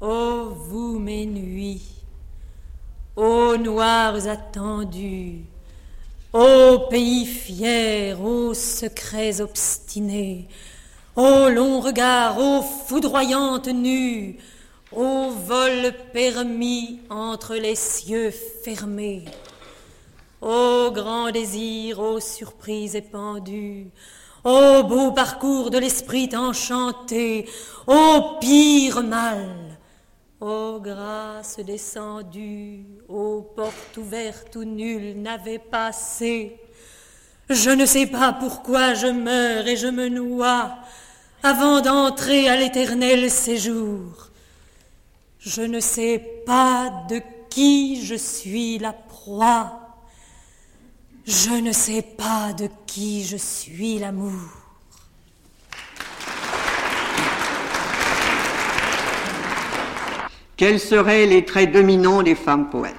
Ô 0.00 0.48
vous 0.48 0.98
mes 0.98 1.24
nuits, 1.24 1.86
ô 3.14 3.56
noirs 3.56 4.26
attendus, 4.26 5.44
Ô 6.32 6.88
pays 6.90 7.26
fier, 7.26 8.20
ô 8.20 8.54
secrets 8.54 9.40
obstinés, 9.40 10.48
ô 11.14 11.48
longs 11.48 11.78
regards, 11.78 12.36
ô 12.36 12.60
foudroyantes 12.60 13.68
nues, 13.68 14.36
ô 14.90 15.30
vol 15.30 15.92
permis 16.12 16.98
entre 17.08 17.54
les 17.54 17.76
cieux 17.76 18.32
fermés, 18.64 19.26
ô 20.40 20.90
grand 20.90 21.30
désir, 21.30 22.00
ô 22.00 22.18
surprise 22.18 22.96
épandue, 22.96 23.92
ô 24.46 24.84
beau 24.84 25.10
parcours 25.10 25.70
de 25.70 25.78
l'esprit 25.78 26.30
enchanté, 26.34 27.48
ô 27.86 28.38
pire 28.40 29.02
mal, 29.02 29.76
Ô 30.38 30.78
grâce 30.80 31.58
descendue, 31.60 32.84
ô 33.08 33.42
porte 33.56 33.96
ouverte 33.96 34.54
où 34.54 34.64
nul 34.64 35.20
n'avait 35.20 35.58
passé, 35.58 36.60
je 37.48 37.70
ne 37.70 37.86
sais 37.86 38.06
pas 38.06 38.32
pourquoi 38.34 38.94
je 38.94 39.08
meurs 39.08 39.66
et 39.66 39.76
je 39.76 39.88
me 39.88 40.08
noie 40.08 40.76
avant 41.42 41.80
d'entrer 41.80 42.48
à 42.48 42.56
l'éternel 42.56 43.30
séjour. 43.30 44.28
Je 45.38 45.62
ne 45.62 45.80
sais 45.80 46.18
pas 46.44 46.92
de 47.08 47.20
qui 47.48 48.04
je 48.04 48.14
suis 48.14 48.78
la 48.78 48.92
proie. 48.92 49.85
Je 51.26 51.50
ne 51.50 51.72
sais 51.72 52.02
pas 52.02 52.52
de 52.52 52.68
qui 52.86 53.24
je 53.24 53.36
suis 53.36 53.98
l'amour. 53.98 54.30
Quels 60.56 60.78
seraient 60.78 61.26
les 61.26 61.44
traits 61.44 61.72
dominants 61.72 62.22
des 62.22 62.36
femmes 62.36 62.70
poètes? 62.70 62.94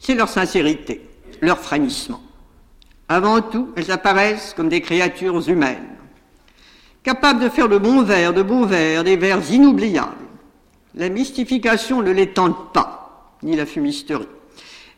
C'est 0.00 0.16
leur 0.16 0.28
sincérité, 0.28 1.08
leur 1.40 1.60
frémissement. 1.60 2.20
Avant 3.08 3.42
tout, 3.42 3.72
elles 3.76 3.92
apparaissent 3.92 4.52
comme 4.52 4.68
des 4.68 4.80
créatures 4.80 5.48
humaines, 5.48 5.96
capables 7.04 7.40
de 7.40 7.48
faire 7.48 7.68
de 7.68 7.78
bons 7.78 8.02
vers, 8.02 8.34
de 8.34 8.42
beaux 8.42 8.66
vers, 8.66 9.04
des 9.04 9.16
vers 9.16 9.48
inoubliables. 9.52 10.16
la 10.96 11.08
mystification 11.10 12.02
ne 12.02 12.10
les 12.10 12.32
tente 12.32 12.72
pas, 12.72 13.36
ni 13.44 13.54
la 13.54 13.66
fumisterie. 13.66 14.26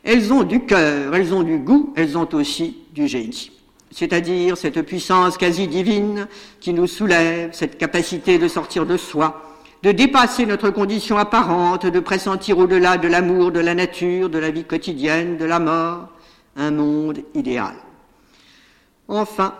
Elles 0.03 0.33
ont 0.33 0.43
du 0.43 0.65
cœur, 0.65 1.15
elles 1.15 1.33
ont 1.33 1.43
du 1.43 1.57
goût, 1.57 1.93
elles 1.95 2.17
ont 2.17 2.27
aussi 2.33 2.77
du 2.93 3.07
génie. 3.07 3.51
C'est-à-dire 3.91 4.57
cette 4.57 4.81
puissance 4.81 5.37
quasi 5.37 5.67
divine 5.67 6.27
qui 6.59 6.73
nous 6.73 6.87
soulève, 6.87 7.49
cette 7.53 7.77
capacité 7.77 8.39
de 8.39 8.47
sortir 8.47 8.85
de 8.85 8.97
soi, 8.97 9.59
de 9.83 9.91
dépasser 9.91 10.45
notre 10.45 10.69
condition 10.69 11.17
apparente, 11.17 11.85
de 11.85 11.99
pressentir 11.99 12.57
au-delà 12.57 12.97
de 12.97 13.07
l'amour, 13.07 13.51
de 13.51 13.59
la 13.59 13.75
nature, 13.75 14.29
de 14.29 14.39
la 14.39 14.49
vie 14.49 14.63
quotidienne, 14.63 15.37
de 15.37 15.45
la 15.45 15.59
mort, 15.59 16.09
un 16.55 16.71
monde 16.71 17.19
idéal. 17.33 17.75
Enfin, 19.07 19.53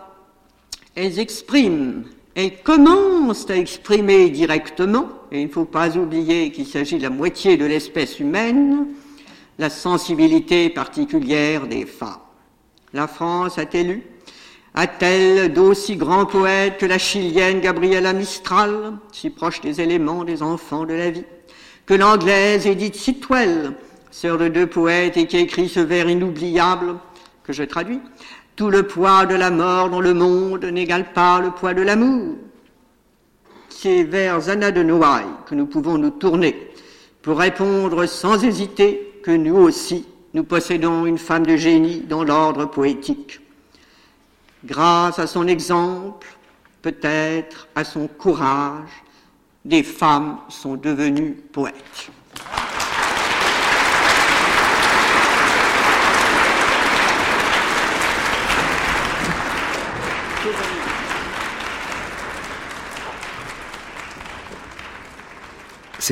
elles 0.95 1.19
expriment, 1.19 2.03
elles 2.35 2.61
commencent 2.63 3.49
à 3.49 3.57
exprimer 3.57 4.29
directement, 4.29 5.09
et 5.31 5.41
il 5.41 5.47
ne 5.47 5.51
faut 5.51 5.65
pas 5.65 5.97
oublier 5.97 6.51
qu'il 6.51 6.67
s'agit 6.67 6.97
de 6.97 7.03
la 7.03 7.09
moitié 7.09 7.57
de 7.57 7.65
l'espèce 7.65 8.19
humaine, 8.19 8.87
la 9.59 9.69
sensibilité 9.69 10.69
particulière 10.69 11.67
des 11.67 11.85
femmes. 11.85 12.19
La 12.93 13.07
France 13.07 13.57
a-t-elle 13.57 13.91
eu 13.91 14.03
a-t-elle 14.73 15.51
d'aussi 15.51 15.97
grands 15.97 16.25
poètes 16.25 16.77
que 16.77 16.85
la 16.85 16.97
chilienne 16.97 17.59
Gabriela 17.59 18.13
Mistral, 18.13 18.93
si 19.11 19.29
proche 19.29 19.59
des 19.59 19.81
éléments 19.81 20.23
des 20.23 20.41
enfants 20.41 20.85
de 20.85 20.93
la 20.93 21.09
vie, 21.09 21.25
que 21.85 21.93
l'anglaise 21.93 22.65
Edith 22.65 22.95
Sitwell, 22.95 23.73
sœur 24.11 24.37
de 24.37 24.47
deux 24.47 24.67
poètes 24.67 25.17
et 25.17 25.27
qui 25.27 25.37
écrit 25.37 25.67
ce 25.67 25.81
vers 25.81 26.09
inoubliable 26.09 26.95
que 27.43 27.51
je 27.51 27.63
traduis, 27.63 27.99
tout 28.55 28.69
le 28.69 28.83
poids 28.83 29.25
de 29.25 29.35
la 29.35 29.51
mort 29.51 29.89
dans 29.89 29.99
le 29.99 30.13
monde 30.13 30.63
n'égale 30.63 31.11
pas 31.11 31.41
le 31.41 31.51
poids 31.51 31.73
de 31.73 31.81
l'amour. 31.81 32.37
C'est 33.69 34.03
vers 34.03 34.47
Anna 34.49 34.71
de 34.71 34.83
Noailles 34.83 35.25
que 35.47 35.55
nous 35.55 35.65
pouvons 35.65 35.97
nous 35.97 36.11
tourner 36.11 36.69
pour 37.21 37.39
répondre 37.39 38.05
sans 38.05 38.41
hésiter 38.43 39.10
que 39.21 39.31
nous 39.31 39.55
aussi, 39.55 40.05
nous 40.33 40.43
possédons 40.43 41.05
une 41.05 41.17
femme 41.17 41.45
de 41.45 41.55
génie 41.55 42.01
dans 42.01 42.23
l'ordre 42.23 42.65
poétique. 42.65 43.39
Grâce 44.63 45.19
à 45.19 45.27
son 45.27 45.47
exemple, 45.47 46.27
peut-être 46.81 47.67
à 47.75 47.83
son 47.83 48.07
courage, 48.07 48.89
des 49.65 49.83
femmes 49.83 50.37
sont 50.49 50.75
devenues 50.75 51.33
poètes. 51.51 52.11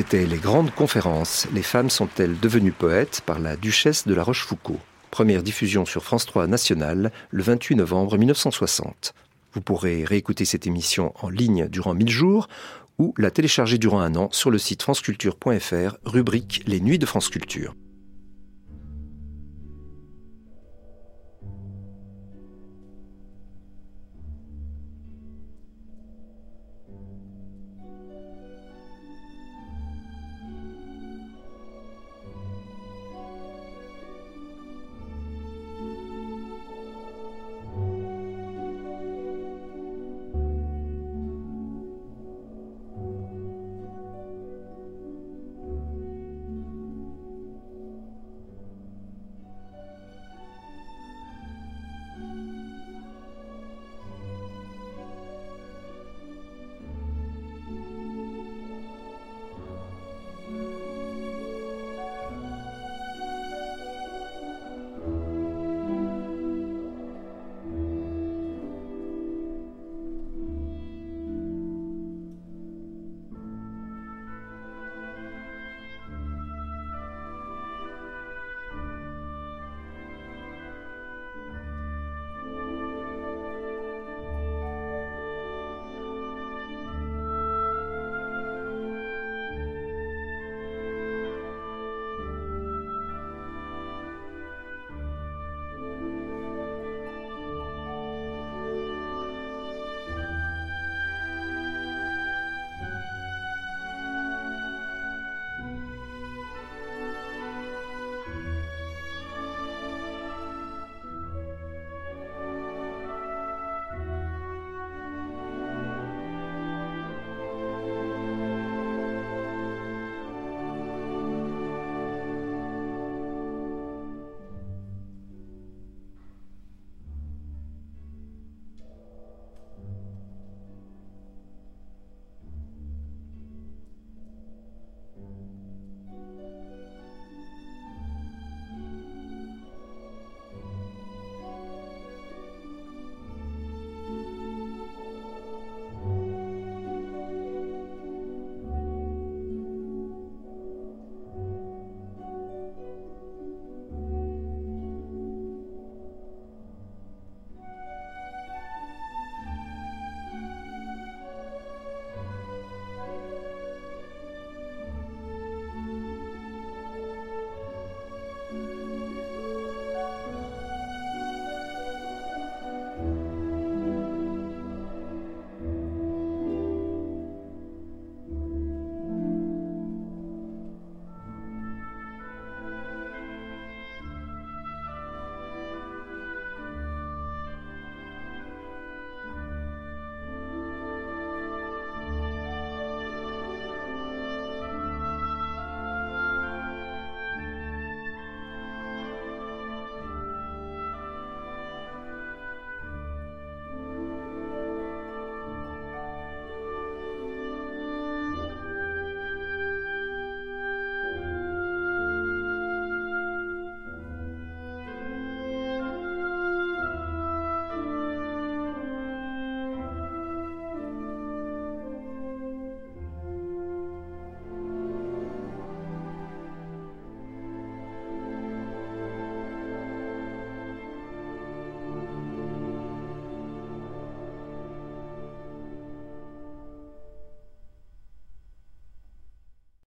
C'était 0.00 0.24
les 0.24 0.38
grandes 0.38 0.70
conférences. 0.70 1.46
Les 1.52 1.62
femmes 1.62 1.90
sont-elles 1.90 2.40
devenues 2.40 2.72
poètes 2.72 3.20
par 3.26 3.38
la 3.38 3.54
duchesse 3.54 4.06
de 4.06 4.14
la 4.14 4.22
Rochefoucauld? 4.22 4.78
Première 5.10 5.42
diffusion 5.42 5.84
sur 5.84 6.02
France 6.02 6.24
3 6.24 6.46
National 6.46 7.12
le 7.28 7.42
28 7.42 7.76
novembre 7.76 8.16
1960. 8.16 9.12
Vous 9.52 9.60
pourrez 9.60 10.06
réécouter 10.06 10.46
cette 10.46 10.66
émission 10.66 11.12
en 11.20 11.28
ligne 11.28 11.68
durant 11.68 11.92
1000 11.92 12.08
jours 12.08 12.48
ou 12.98 13.12
la 13.18 13.30
télécharger 13.30 13.76
durant 13.76 14.00
un 14.00 14.14
an 14.14 14.30
sur 14.32 14.50
le 14.50 14.56
site 14.56 14.82
franceculture.fr, 14.82 15.96
rubrique 16.06 16.62
Les 16.66 16.80
Nuits 16.80 16.98
de 16.98 17.04
France 17.04 17.28
Culture. 17.28 17.74